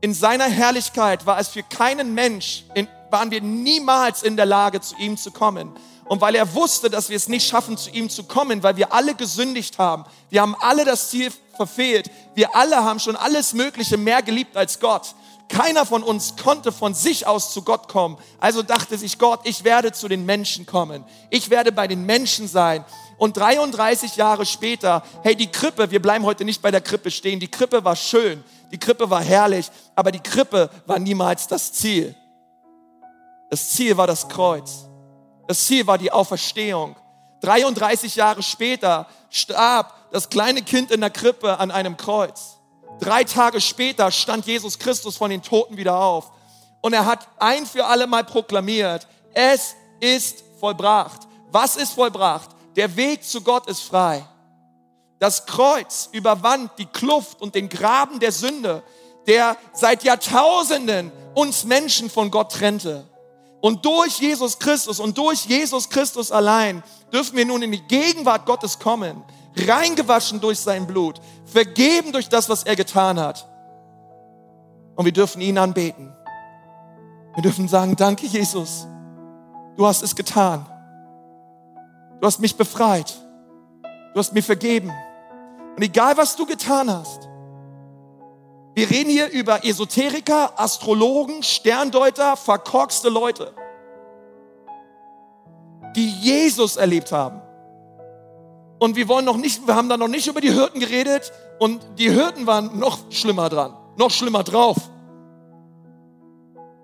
In 0.00 0.12
seiner 0.12 0.44
Herrlichkeit 0.44 1.24
war 1.24 1.38
es 1.38 1.48
für 1.48 1.62
keinen 1.62 2.14
Mensch, 2.14 2.64
in, 2.74 2.88
waren 3.10 3.30
wir 3.30 3.40
niemals 3.40 4.22
in 4.22 4.36
der 4.36 4.46
Lage, 4.46 4.80
zu 4.80 4.96
ihm 4.96 5.16
zu 5.16 5.30
kommen. 5.30 5.72
Und 6.04 6.20
weil 6.20 6.34
er 6.34 6.54
wusste, 6.54 6.90
dass 6.90 7.08
wir 7.08 7.16
es 7.16 7.28
nicht 7.28 7.46
schaffen, 7.48 7.76
zu 7.76 7.90
ihm 7.90 8.08
zu 8.10 8.24
kommen, 8.24 8.62
weil 8.62 8.76
wir 8.76 8.92
alle 8.92 9.14
gesündigt 9.14 9.78
haben. 9.78 10.04
Wir 10.30 10.42
haben 10.42 10.56
alle 10.60 10.84
das 10.84 11.10
Ziel 11.10 11.32
verfehlt. 11.56 12.10
Wir 12.34 12.54
alle 12.54 12.76
haben 12.84 13.00
schon 13.00 13.16
alles 13.16 13.54
Mögliche 13.54 13.96
mehr 13.96 14.22
geliebt 14.22 14.56
als 14.56 14.78
Gott. 14.78 15.14
Keiner 15.48 15.86
von 15.86 16.02
uns 16.02 16.34
konnte 16.36 16.72
von 16.72 16.94
sich 16.94 17.26
aus 17.26 17.52
zu 17.52 17.62
Gott 17.62 17.88
kommen. 17.88 18.18
Also 18.40 18.62
dachte 18.62 18.98
sich 18.98 19.18
Gott, 19.18 19.40
ich 19.44 19.64
werde 19.64 19.92
zu 19.92 20.08
den 20.08 20.26
Menschen 20.26 20.66
kommen. 20.66 21.04
Ich 21.30 21.50
werde 21.50 21.72
bei 21.72 21.86
den 21.86 22.04
Menschen 22.04 22.48
sein. 22.48 22.84
Und 23.18 23.36
33 23.36 24.16
Jahre 24.16 24.44
später, 24.44 25.02
hey, 25.22 25.34
die 25.34 25.50
Krippe, 25.50 25.90
wir 25.90 26.02
bleiben 26.02 26.24
heute 26.24 26.44
nicht 26.44 26.60
bei 26.60 26.70
der 26.70 26.80
Krippe 26.80 27.10
stehen. 27.10 27.40
Die 27.40 27.50
Krippe 27.50 27.84
war 27.84 27.96
schön. 27.96 28.44
Die 28.70 28.78
Krippe 28.78 29.08
war 29.08 29.22
herrlich. 29.22 29.70
Aber 29.94 30.12
die 30.12 30.20
Krippe 30.20 30.68
war 30.86 30.98
niemals 30.98 31.46
das 31.46 31.72
Ziel. 31.72 32.14
Das 33.50 33.70
Ziel 33.70 33.96
war 33.96 34.06
das 34.06 34.28
Kreuz. 34.28 34.86
Das 35.46 35.64
Ziel 35.66 35.86
war 35.86 35.98
die 35.98 36.12
Auferstehung. 36.12 36.96
33 37.40 38.16
Jahre 38.16 38.42
später 38.42 39.06
starb 39.30 39.94
das 40.10 40.28
kleine 40.28 40.62
Kind 40.62 40.90
in 40.90 41.00
der 41.00 41.10
Krippe 41.10 41.58
an 41.58 41.70
einem 41.70 41.96
Kreuz. 41.96 42.58
Drei 43.00 43.24
Tage 43.24 43.60
später 43.60 44.10
stand 44.10 44.46
Jesus 44.46 44.78
Christus 44.78 45.16
von 45.16 45.30
den 45.30 45.42
Toten 45.42 45.76
wieder 45.76 45.96
auf. 45.96 46.32
Und 46.80 46.92
er 46.92 47.04
hat 47.04 47.26
ein 47.38 47.66
für 47.66 47.84
alle 47.84 48.06
Mal 48.06 48.24
proklamiert, 48.24 49.06
es 49.34 49.74
ist 50.00 50.42
vollbracht. 50.58 51.26
Was 51.50 51.76
ist 51.76 51.92
vollbracht? 51.92 52.50
Der 52.76 52.94
Weg 52.96 53.24
zu 53.24 53.40
Gott 53.40 53.68
ist 53.68 53.80
frei. 53.80 54.24
Das 55.18 55.46
Kreuz 55.46 56.10
überwand 56.12 56.70
die 56.78 56.86
Kluft 56.86 57.40
und 57.40 57.54
den 57.54 57.70
Graben 57.70 58.20
der 58.20 58.32
Sünde, 58.32 58.82
der 59.26 59.56
seit 59.72 60.04
Jahrtausenden 60.04 61.10
uns 61.34 61.64
Menschen 61.64 62.10
von 62.10 62.30
Gott 62.30 62.52
trennte. 62.52 63.08
Und 63.62 63.84
durch 63.84 64.20
Jesus 64.20 64.58
Christus 64.58 65.00
und 65.00 65.16
durch 65.16 65.46
Jesus 65.46 65.88
Christus 65.88 66.30
allein 66.30 66.82
dürfen 67.12 67.36
wir 67.36 67.46
nun 67.46 67.62
in 67.62 67.72
die 67.72 67.82
Gegenwart 67.82 68.44
Gottes 68.44 68.78
kommen, 68.78 69.24
reingewaschen 69.56 70.40
durch 70.40 70.60
sein 70.60 70.86
Blut, 70.86 71.20
vergeben 71.46 72.12
durch 72.12 72.28
das, 72.28 72.48
was 72.50 72.64
er 72.64 72.76
getan 72.76 73.18
hat. 73.18 73.48
Und 74.94 75.06
wir 75.06 75.12
dürfen 75.12 75.40
ihn 75.40 75.56
anbeten. 75.56 76.14
Wir 77.34 77.42
dürfen 77.42 77.68
sagen, 77.68 77.96
danke 77.96 78.26
Jesus, 78.26 78.86
du 79.76 79.86
hast 79.86 80.02
es 80.02 80.14
getan. 80.14 80.66
Du 82.20 82.26
hast 82.26 82.40
mich 82.40 82.56
befreit. 82.56 83.14
Du 84.14 84.18
hast 84.18 84.32
mir 84.32 84.42
vergeben. 84.42 84.92
Und 85.76 85.82
egal, 85.82 86.16
was 86.16 86.36
du 86.36 86.46
getan 86.46 86.90
hast, 86.90 87.28
wir 88.74 88.90
reden 88.90 89.10
hier 89.10 89.30
über 89.30 89.64
Esoteriker, 89.64 90.58
Astrologen, 90.60 91.42
Sterndeuter, 91.42 92.36
verkorkste 92.36 93.08
Leute, 93.08 93.54
die 95.94 96.10
Jesus 96.10 96.76
erlebt 96.76 97.12
haben. 97.12 97.40
Und 98.78 98.96
wir 98.96 99.08
wollen 99.08 99.24
noch 99.24 99.38
nicht, 99.38 99.66
wir 99.66 99.74
haben 99.74 99.88
da 99.88 99.96
noch 99.96 100.08
nicht 100.08 100.26
über 100.26 100.40
die 100.40 100.52
Hirten 100.52 100.80
geredet 100.80 101.32
und 101.58 101.80
die 101.98 102.10
Hirten 102.10 102.46
waren 102.46 102.78
noch 102.78 102.98
schlimmer 103.10 103.48
dran, 103.48 103.74
noch 103.96 104.10
schlimmer 104.10 104.44
drauf. 104.44 104.76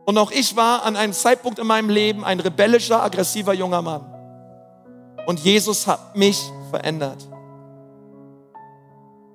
Und 0.07 0.19
auch 0.19 0.31
ich 0.31 0.57
war 0.57 0.85
an 0.85 0.97
einem 0.97 1.13
Zeitpunkt 1.13 1.59
in 1.59 1.67
meinem 1.67 1.91
Leben 1.91 2.25
ein 2.25 2.41
rebellischer, 2.41 3.03
aggressiver 3.03 3.53
junger 3.53 3.83
Mann. 3.83 4.12
Und 5.27 5.41
Jesus 5.41 5.87
hat 5.87 6.17
mich 6.17 6.41
verändert. 6.71 7.29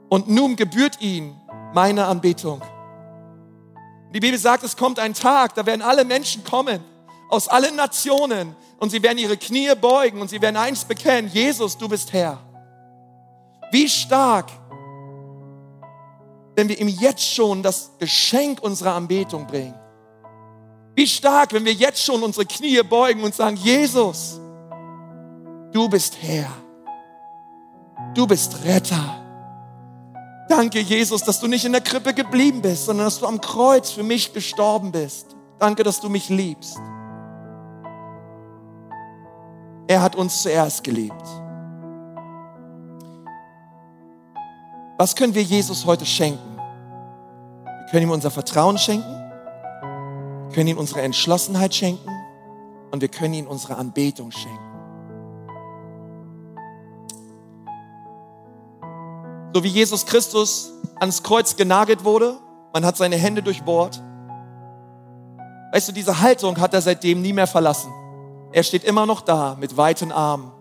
Und 0.10 0.30
nun 0.30 0.56
gebührt 0.56 1.02
ihm 1.02 1.36
meine 1.73 2.06
Anbetung. 2.06 2.62
Die 4.13 4.19
Bibel 4.19 4.39
sagt, 4.39 4.63
es 4.63 4.78
kommt 4.78 5.00
ein 5.00 5.13
Tag, 5.13 5.54
da 5.56 5.65
werden 5.65 5.82
alle 5.82 6.06
Menschen 6.06 6.43
kommen, 6.43 6.84
aus 7.30 7.47
allen 7.47 7.76
Nationen, 7.76 8.56
und 8.80 8.91
sie 8.91 9.02
werden 9.02 9.17
ihre 9.17 9.38
Knie 9.38 9.73
beugen 9.76 10.21
und 10.21 10.30
sie 10.30 10.41
werden 10.41 10.56
eins 10.56 10.86
bekennen, 10.86 11.30
Jesus, 11.34 11.78
du 11.78 11.89
bist 11.89 12.13
Herr. 12.13 12.39
Wie 13.71 13.89
stark, 13.89 14.52
wenn 16.56 16.69
wir 16.69 16.80
ihm 16.80 16.88
jetzt 16.88 17.23
schon 17.23 17.63
das 17.63 17.91
Geschenk 18.00 18.62
unserer 18.62 18.93
Anbetung 18.93 19.45
bringen. 19.45 19.76
Wie 20.95 21.08
stark, 21.08 21.54
wenn 21.54 21.65
wir 21.65 21.73
jetzt 21.73 22.04
schon 22.04 22.23
unsere 22.23 22.45
Knie 22.45 22.82
beugen 22.82 23.23
und 23.23 23.36
sagen, 23.36 23.58
Jesus, 23.58 24.39
du 25.78 25.88
bist 25.88 26.18
Herr. 26.24 26.48
Du 28.16 28.26
bist 28.26 28.63
Retter. 28.66 29.24
Danke, 30.50 30.80
Jesus, 30.80 31.22
dass 31.22 31.40
du 31.40 31.46
nicht 31.46 31.66
in 31.66 31.72
der 31.72 31.82
Krippe 31.82 32.16
geblieben 32.16 32.63
bist, 32.63 32.86
sondern 32.86 33.06
dass 33.06 33.20
du 33.20 33.28
am 33.28 33.40
Kreuz 33.40 33.92
für 33.92 34.02
mich 34.02 34.34
gestorben 34.34 34.92
bist. 34.92 35.36
Danke, 35.60 35.84
dass 35.84 36.00
du 36.00 36.10
mich 36.10 36.30
liebst. 36.30 36.78
Er 39.88 40.02
hat 40.02 40.16
uns 40.16 40.42
zuerst 40.42 40.84
geliebt. 40.84 41.24
Was 44.98 45.16
können 45.16 45.36
wir 45.36 45.44
Jesus 45.44 45.86
heute 45.86 46.08
schenken? 46.08 46.58
Wir 46.58 47.92
können 47.92 48.08
ihm 48.08 48.12
unser 48.12 48.32
Vertrauen 48.32 48.80
schenken, 48.80 49.13
wir 50.48 50.56
können 50.56 50.70
ihm 50.70 50.80
unsere 50.80 51.04
Entschlossenheit 51.04 51.76
schenken 51.76 52.10
und 52.90 53.00
wir 53.00 53.10
können 53.10 53.36
ihm 53.36 53.48
unsere 53.48 53.76
Anbetung 53.76 54.32
schenken. 54.32 54.67
So 59.54 59.64
wie 59.64 59.70
Jesus 59.70 60.06
Christus 60.06 60.72
ans 61.00 61.24
Kreuz 61.24 61.56
genagelt 61.56 62.04
wurde, 62.04 62.38
man 62.74 62.86
hat 62.86 62.98
seine 62.98 63.16
Hände 63.16 63.42
durchbohrt. 63.42 64.02
Weißt 65.72 65.88
du, 65.88 65.92
diese 65.92 66.22
Haltung 66.22 66.60
hat 66.60 66.74
er 66.74 66.82
seitdem 66.82 67.22
nie 67.22 67.34
mehr 67.34 67.48
verlassen. 67.48 67.92
Er 68.52 68.64
steht 68.64 68.84
immer 68.84 69.06
noch 69.06 69.22
da 69.22 69.56
mit 69.60 69.76
weiten 69.76 70.12
Armen. 70.12 70.52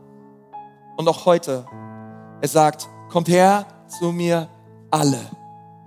Und 0.96 1.08
auch 1.08 1.26
heute, 1.26 1.66
er 2.40 2.48
sagt, 2.48 2.88
kommt 3.10 3.28
her, 3.28 3.66
zu 3.86 4.12
mir 4.12 4.48
alle, 4.90 5.20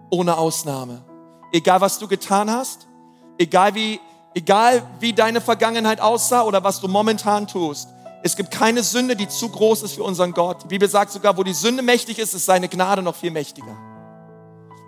ohne 0.09 0.37
Ausnahme. 0.37 1.01
Egal 1.51 1.81
was 1.81 1.99
du 1.99 2.07
getan 2.07 2.49
hast, 2.49 2.87
egal 3.37 3.75
wie, 3.75 3.99
egal 4.35 4.83
wie 4.99 5.13
deine 5.13 5.41
Vergangenheit 5.41 5.99
aussah 5.99 6.43
oder 6.43 6.63
was 6.63 6.79
du 6.79 6.87
momentan 6.87 7.47
tust. 7.47 7.89
Es 8.21 8.35
gibt 8.35 8.51
keine 8.51 8.83
Sünde, 8.83 9.15
die 9.15 9.27
zu 9.27 9.49
groß 9.49 9.83
ist 9.83 9.93
für 9.93 10.03
unseren 10.03 10.33
Gott. 10.33 10.63
Die 10.63 10.67
Bibel 10.67 10.89
sagt 10.89 11.11
sogar, 11.11 11.37
wo 11.37 11.43
die 11.43 11.53
Sünde 11.53 11.81
mächtig 11.81 12.19
ist, 12.19 12.33
ist 12.33 12.45
seine 12.45 12.67
Gnade 12.67 13.01
noch 13.01 13.15
viel 13.15 13.31
mächtiger. 13.31 13.77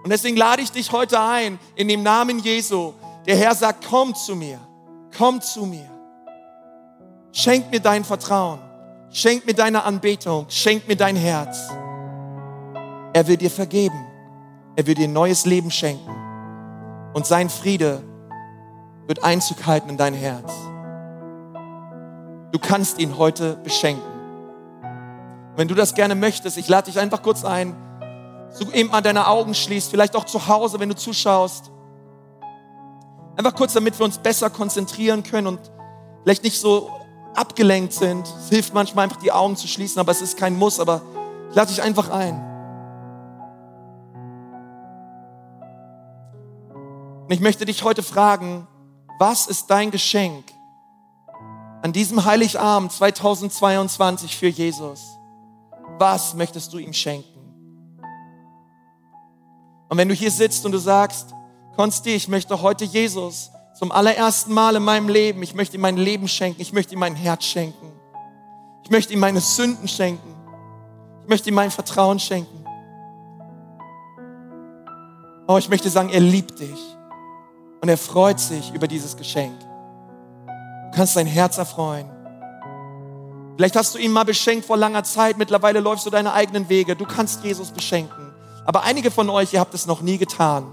Und 0.03 0.09
deswegen 0.09 0.35
lade 0.35 0.61
ich 0.61 0.71
dich 0.71 0.91
heute 0.91 1.19
ein, 1.19 1.59
in 1.75 1.87
dem 1.87 2.03
Namen 2.03 2.39
Jesu. 2.39 2.93
Der 3.25 3.37
Herr 3.37 3.55
sagt, 3.55 3.85
komm 3.87 4.15
zu 4.15 4.35
mir, 4.35 4.59
komm 5.17 5.41
zu 5.41 5.65
mir. 5.65 5.89
Schenk 7.31 7.71
mir 7.71 7.79
dein 7.79 8.03
Vertrauen, 8.03 8.59
schenk 9.11 9.45
mir 9.45 9.53
deine 9.53 9.83
Anbetung, 9.83 10.47
schenk 10.49 10.87
mir 10.87 10.97
dein 10.97 11.15
Herz. 11.15 11.69
Er 13.13 13.27
will 13.27 13.37
dir 13.37 13.51
vergeben. 13.51 14.07
Er 14.75 14.87
will 14.87 14.95
dir 14.95 15.05
ein 15.05 15.13
neues 15.13 15.45
Leben 15.45 15.69
schenken. 15.69 16.15
Und 17.13 17.25
sein 17.25 17.49
Friede 17.49 18.01
wird 19.05 19.23
Einzug 19.23 19.65
halten 19.65 19.89
in 19.89 19.97
dein 19.97 20.13
Herz. 20.13 20.51
Du 22.51 22.59
kannst 22.59 22.99
ihn 22.99 23.17
heute 23.17 23.55
beschenken. 23.63 24.03
Wenn 25.55 25.67
du 25.67 25.75
das 25.75 25.93
gerne 25.93 26.15
möchtest, 26.15 26.57
ich 26.57 26.67
lade 26.67 26.91
dich 26.91 26.99
einfach 26.99 27.21
kurz 27.21 27.45
ein, 27.45 27.75
so 28.49 28.69
eben 28.71 28.89
mal 28.89 29.01
deine 29.01 29.27
Augen 29.27 29.53
schließt, 29.53 29.89
vielleicht 29.89 30.15
auch 30.15 30.25
zu 30.25 30.47
Hause, 30.47 30.79
wenn 30.79 30.89
du 30.89 30.95
zuschaust. 30.95 31.71
Einfach 33.37 33.55
kurz, 33.55 33.73
damit 33.73 33.97
wir 33.97 34.05
uns 34.05 34.17
besser 34.17 34.49
konzentrieren 34.49 35.23
können 35.23 35.47
und 35.47 35.59
vielleicht 36.23 36.43
nicht 36.43 36.59
so 36.59 36.91
abgelenkt 37.33 37.93
sind. 37.93 38.27
Es 38.27 38.49
hilft 38.49 38.73
manchmal 38.73 39.05
einfach 39.05 39.21
die 39.21 39.31
Augen 39.31 39.55
zu 39.55 39.67
schließen, 39.67 39.99
aber 39.99 40.11
es 40.11 40.21
ist 40.21 40.37
kein 40.37 40.57
Muss, 40.57 40.79
aber 40.79 41.01
ich 41.49 41.55
lade 41.55 41.69
dich 41.69 41.81
einfach 41.81 42.09
ein. 42.09 42.47
Und 47.23 47.31
ich 47.31 47.39
möchte 47.39 47.63
dich 47.63 47.85
heute 47.85 48.03
fragen, 48.03 48.67
was 49.19 49.47
ist 49.47 49.67
dein 49.69 49.91
Geschenk 49.91 50.43
an 51.81 51.93
diesem 51.93 52.23
Heiligabend 52.25 52.91
2022 52.91 54.35
für 54.37 54.47
Jesus? 54.47 55.17
Was 55.97 56.33
möchtest 56.33 56.73
du 56.73 56.77
ihm 56.77 56.93
schenken? 56.93 57.27
Und 59.89 59.97
wenn 59.97 60.07
du 60.07 60.13
hier 60.13 60.31
sitzt 60.31 60.65
und 60.65 60.71
du 60.71 60.77
sagst, 60.77 61.33
Konsti, 61.75 62.11
ich 62.11 62.27
möchte 62.27 62.61
heute 62.61 62.85
Jesus 62.85 63.51
zum 63.73 63.91
allerersten 63.91 64.53
Mal 64.53 64.75
in 64.75 64.83
meinem 64.83 65.09
Leben, 65.09 65.41
ich 65.43 65.55
möchte 65.55 65.75
ihm 65.75 65.81
mein 65.81 65.97
Leben 65.97 66.27
schenken, 66.27 66.61
ich 66.61 66.73
möchte 66.73 66.93
ihm 66.93 66.99
mein 66.99 67.15
Herz 67.15 67.45
schenken, 67.45 67.91
ich 68.83 68.89
möchte 68.89 69.13
ihm 69.13 69.19
meine 69.19 69.41
Sünden 69.41 69.87
schenken, 69.87 70.35
ich 71.23 71.29
möchte 71.29 71.49
ihm 71.49 71.55
mein 71.55 71.71
Vertrauen 71.71 72.19
schenken. 72.19 72.63
Oh, 75.47 75.57
ich 75.57 75.67
möchte 75.67 75.89
sagen, 75.89 76.09
er 76.09 76.21
liebt 76.21 76.59
dich. 76.59 76.79
Und 77.81 77.89
er 77.89 77.97
freut 77.97 78.39
sich 78.39 78.73
über 78.73 78.87
dieses 78.87 79.17
Geschenk. 79.17 79.57
Du 80.91 80.97
kannst 80.97 81.15
dein 81.15 81.27
Herz 81.27 81.57
erfreuen. 81.57 82.09
Vielleicht 83.55 83.75
hast 83.75 83.95
du 83.95 83.99
ihn 83.99 84.11
mal 84.11 84.25
beschenkt 84.25 84.65
vor 84.65 84.75
langer 84.75 85.03
Zeit. 85.03 85.37
Mittlerweile 85.37 85.79
läufst 85.79 86.05
du 86.05 86.09
deine 86.09 86.33
eigenen 86.33 86.67
Wege. 86.67 86.95
Du 86.95 87.05
kannst 87.05 87.43
Jesus 87.43 87.71
beschenken. 87.71 88.33
Aber 88.65 88.83
einige 88.83 89.09
von 89.09 89.29
euch, 89.29 89.53
ihr 89.53 89.59
habt 89.59 89.73
es 89.73 89.85
noch 89.85 90.01
nie 90.01 90.17
getan. 90.17 90.65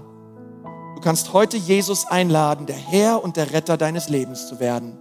Du 0.95 1.01
kannst 1.01 1.31
heute 1.31 1.55
Jesus 1.55 2.05
einladen, 2.07 2.65
der 2.65 2.75
Herr 2.75 3.23
und 3.23 3.37
der 3.37 3.53
Retter 3.53 3.77
deines 3.77 4.09
Lebens 4.09 4.47
zu 4.47 4.59
werden. 4.59 4.97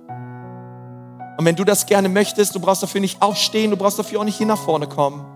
Und 1.36 1.44
wenn 1.44 1.56
du 1.56 1.64
das 1.64 1.86
gerne 1.86 2.08
möchtest, 2.08 2.54
du 2.54 2.60
brauchst 2.60 2.82
dafür 2.84 3.00
nicht 3.00 3.20
aufstehen, 3.20 3.72
du 3.72 3.76
brauchst 3.76 3.98
dafür 3.98 4.20
auch 4.20 4.24
nicht 4.24 4.38
hier 4.38 4.46
nach 4.46 4.62
vorne 4.62 4.86
kommen. 4.86 5.26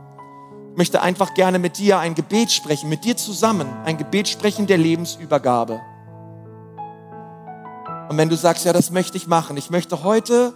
Ich 0.73 0.77
möchte 0.77 1.03
einfach 1.03 1.35
gerne 1.35 1.59
mit 1.59 1.79
dir 1.79 1.99
ein 1.99 2.15
Gebet 2.15 2.53
sprechen, 2.53 2.89
mit 2.89 3.05
dir 3.05 3.17
zusammen 3.17 3.69
ein 3.85 3.99
Gebet 3.99 4.29
sprechen 4.29 4.69
der 4.69 4.79
Lebensübergabe. 4.79 5.81
Und 8.13 8.19
wenn 8.19 8.29
du 8.29 8.37
sagst, 8.37 8.67
ja, 8.67 8.75
das 8.75 8.91
möchte 8.91 9.17
ich 9.17 9.27
machen, 9.27 9.57
ich 9.57 9.71
möchte 9.71 10.05
heute 10.05 10.53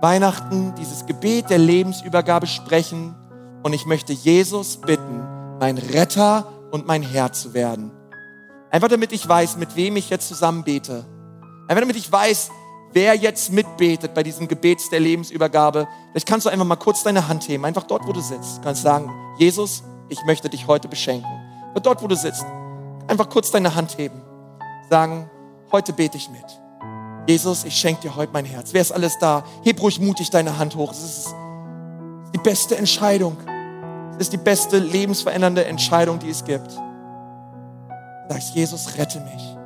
Weihnachten 0.00 0.74
dieses 0.74 1.06
Gebet 1.06 1.50
der 1.50 1.58
Lebensübergabe 1.58 2.48
sprechen 2.48 3.14
und 3.62 3.72
ich 3.72 3.86
möchte 3.86 4.12
Jesus 4.12 4.78
bitten, 4.78 5.20
mein 5.60 5.78
Retter 5.78 6.48
und 6.72 6.84
mein 6.84 7.02
Herr 7.02 7.30
zu 7.30 7.54
werden. 7.54 7.92
Einfach 8.72 8.88
damit 8.88 9.12
ich 9.12 9.28
weiß, 9.28 9.56
mit 9.56 9.76
wem 9.76 9.94
ich 9.94 10.10
jetzt 10.10 10.26
zusammen 10.26 10.64
bete. 10.64 11.04
Einfach 11.68 11.82
damit 11.82 11.94
ich 11.94 12.10
weiß, 12.10 12.50
wer 12.92 13.14
jetzt 13.14 13.52
mitbetet 13.52 14.12
bei 14.12 14.24
diesem 14.24 14.48
Gebet 14.48 14.80
der 14.90 14.98
Lebensübergabe. 14.98 15.86
Vielleicht 16.10 16.26
kannst 16.26 16.44
du 16.44 16.50
einfach 16.50 16.66
mal 16.66 16.74
kurz 16.74 17.04
deine 17.04 17.28
Hand 17.28 17.46
heben, 17.46 17.64
einfach 17.64 17.84
dort, 17.84 18.04
wo 18.04 18.12
du 18.12 18.20
sitzt. 18.20 18.56
Du 18.56 18.62
kannst 18.62 18.82
sagen, 18.82 19.08
Jesus, 19.38 19.84
ich 20.08 20.24
möchte 20.24 20.48
dich 20.48 20.66
heute 20.66 20.88
beschenken. 20.88 21.30
Und 21.72 21.86
dort, 21.86 22.02
wo 22.02 22.08
du 22.08 22.16
sitzt, 22.16 22.44
einfach 23.06 23.28
kurz 23.28 23.52
deine 23.52 23.76
Hand 23.76 23.96
heben. 23.96 24.20
Sagen, 24.90 25.30
heute 25.72 25.92
bete 25.92 26.16
ich 26.16 26.30
mit. 26.30 26.44
Jesus, 27.28 27.64
ich 27.64 27.76
schenke 27.76 28.02
dir 28.02 28.16
heute 28.16 28.32
mein 28.32 28.44
Herz. 28.44 28.72
Wer 28.72 28.82
ist 28.82 28.92
alles 28.92 29.18
da? 29.18 29.44
Heb 29.64 29.82
ruhig 29.82 30.00
mutig 30.00 30.30
deine 30.30 30.58
Hand 30.58 30.76
hoch. 30.76 30.92
Es 30.92 31.02
ist 31.02 31.34
die 32.34 32.38
beste 32.38 32.76
Entscheidung. 32.76 33.36
Es 34.12 34.26
ist 34.26 34.32
die 34.32 34.38
beste 34.38 34.78
lebensverändernde 34.78 35.64
Entscheidung, 35.64 36.18
die 36.18 36.30
es 36.30 36.44
gibt. 36.44 36.70
Sagst, 38.28 38.54
Jesus, 38.54 38.96
rette 38.96 39.20
mich. 39.20 39.56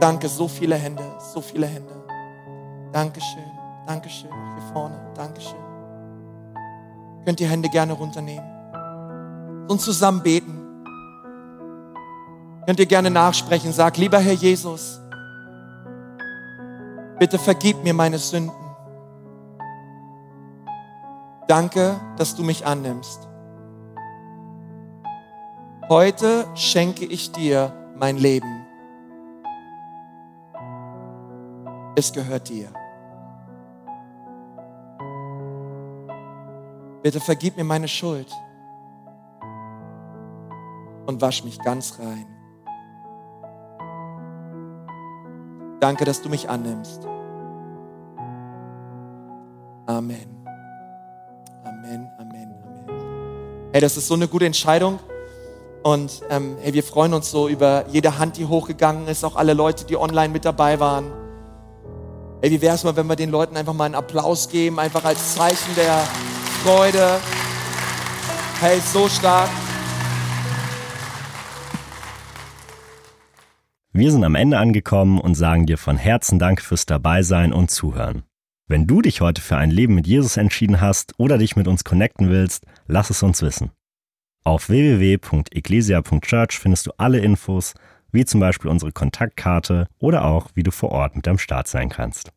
Danke, 0.00 0.28
so 0.28 0.48
viele 0.48 0.76
Hände, 0.76 1.04
so 1.34 1.40
viele 1.40 1.66
Hände. 1.66 1.92
Dankeschön, 2.92 3.50
Dankeschön, 3.86 4.30
hier 4.30 4.72
vorne, 4.72 4.98
Dankeschön. 5.14 5.58
Könnt 7.24 7.40
ihr 7.40 7.48
Hände 7.48 7.68
gerne 7.68 7.92
runternehmen 7.92 8.44
und 9.68 9.80
zusammen 9.80 10.22
beten. 10.22 10.56
Könnt 12.66 12.80
ihr 12.80 12.86
gerne 12.86 13.10
nachsprechen. 13.10 13.72
Sag, 13.72 13.96
lieber 13.98 14.18
Herr 14.18 14.32
Jesus, 14.32 14.99
bitte 17.20 17.38
vergib 17.38 17.84
mir 17.84 17.92
meine 17.92 18.18
Sünden. 18.18 18.50
Danke, 21.46 22.00
dass 22.16 22.34
du 22.34 22.42
mich 22.42 22.64
annimmst. 22.64 23.28
Heute 25.90 26.46
schenke 26.54 27.04
ich 27.04 27.30
dir 27.30 27.74
mein 27.96 28.16
Leben. 28.16 28.64
Es 31.94 32.10
gehört 32.12 32.48
dir. 32.48 32.72
Bitte 37.02 37.20
vergib 37.20 37.56
mir 37.58 37.64
meine 37.64 37.88
Schuld 37.88 38.32
und 41.06 41.20
wasch 41.20 41.44
mich 41.44 41.58
ganz 41.58 41.98
rein. 41.98 42.39
Danke, 45.80 46.04
dass 46.04 46.20
du 46.20 46.28
mich 46.28 46.48
annimmst. 46.48 47.06
Amen. 49.86 50.46
Amen, 51.64 52.10
Amen, 52.18 52.54
Amen. 52.68 53.70
Hey, 53.72 53.80
das 53.80 53.96
ist 53.96 54.06
so 54.06 54.14
eine 54.14 54.28
gute 54.28 54.44
Entscheidung. 54.44 54.98
Und 55.82 56.20
ähm, 56.28 56.58
hey, 56.60 56.74
wir 56.74 56.82
freuen 56.82 57.14
uns 57.14 57.30
so 57.30 57.48
über 57.48 57.86
jede 57.88 58.18
Hand, 58.18 58.36
die 58.36 58.44
hochgegangen 58.44 59.08
ist, 59.08 59.24
auch 59.24 59.36
alle 59.36 59.54
Leute, 59.54 59.86
die 59.86 59.96
online 59.96 60.28
mit 60.28 60.44
dabei 60.44 60.78
waren. 60.78 61.10
Hey, 62.42 62.50
wie 62.50 62.60
wäre 62.60 62.74
es 62.74 62.84
mal, 62.84 62.94
wenn 62.96 63.06
wir 63.06 63.16
den 63.16 63.30
Leuten 63.30 63.56
einfach 63.56 63.72
mal 63.72 63.84
einen 63.84 63.94
Applaus 63.94 64.50
geben, 64.50 64.78
einfach 64.78 65.04
als 65.04 65.34
Zeichen 65.34 65.74
der 65.76 66.06
Freude. 66.62 67.18
Hey, 68.60 68.78
so 68.80 69.08
stark. 69.08 69.48
Wir 73.92 74.12
sind 74.12 74.22
am 74.22 74.36
Ende 74.36 74.56
angekommen 74.58 75.20
und 75.20 75.34
sagen 75.34 75.66
dir 75.66 75.76
von 75.76 75.96
Herzen 75.96 76.38
Dank 76.38 76.62
fürs 76.62 76.86
Dabeisein 76.86 77.52
und 77.52 77.72
Zuhören. 77.72 78.22
Wenn 78.68 78.86
du 78.86 79.02
dich 79.02 79.20
heute 79.20 79.42
für 79.42 79.56
ein 79.56 79.72
Leben 79.72 79.96
mit 79.96 80.06
Jesus 80.06 80.36
entschieden 80.36 80.80
hast 80.80 81.18
oder 81.18 81.38
dich 81.38 81.56
mit 81.56 81.66
uns 81.66 81.82
connecten 81.82 82.30
willst, 82.30 82.64
lass 82.86 83.10
es 83.10 83.24
uns 83.24 83.42
wissen. 83.42 83.72
Auf 84.44 84.68
www.ecclesia.church 84.68 86.60
findest 86.60 86.86
du 86.86 86.92
alle 86.98 87.18
Infos, 87.18 87.74
wie 88.12 88.24
zum 88.24 88.38
Beispiel 88.38 88.70
unsere 88.70 88.92
Kontaktkarte 88.92 89.88
oder 89.98 90.24
auch, 90.24 90.50
wie 90.54 90.62
du 90.62 90.70
vor 90.70 90.92
Ort 90.92 91.16
mit 91.16 91.26
am 91.26 91.38
Start 91.38 91.66
sein 91.66 91.88
kannst. 91.88 92.30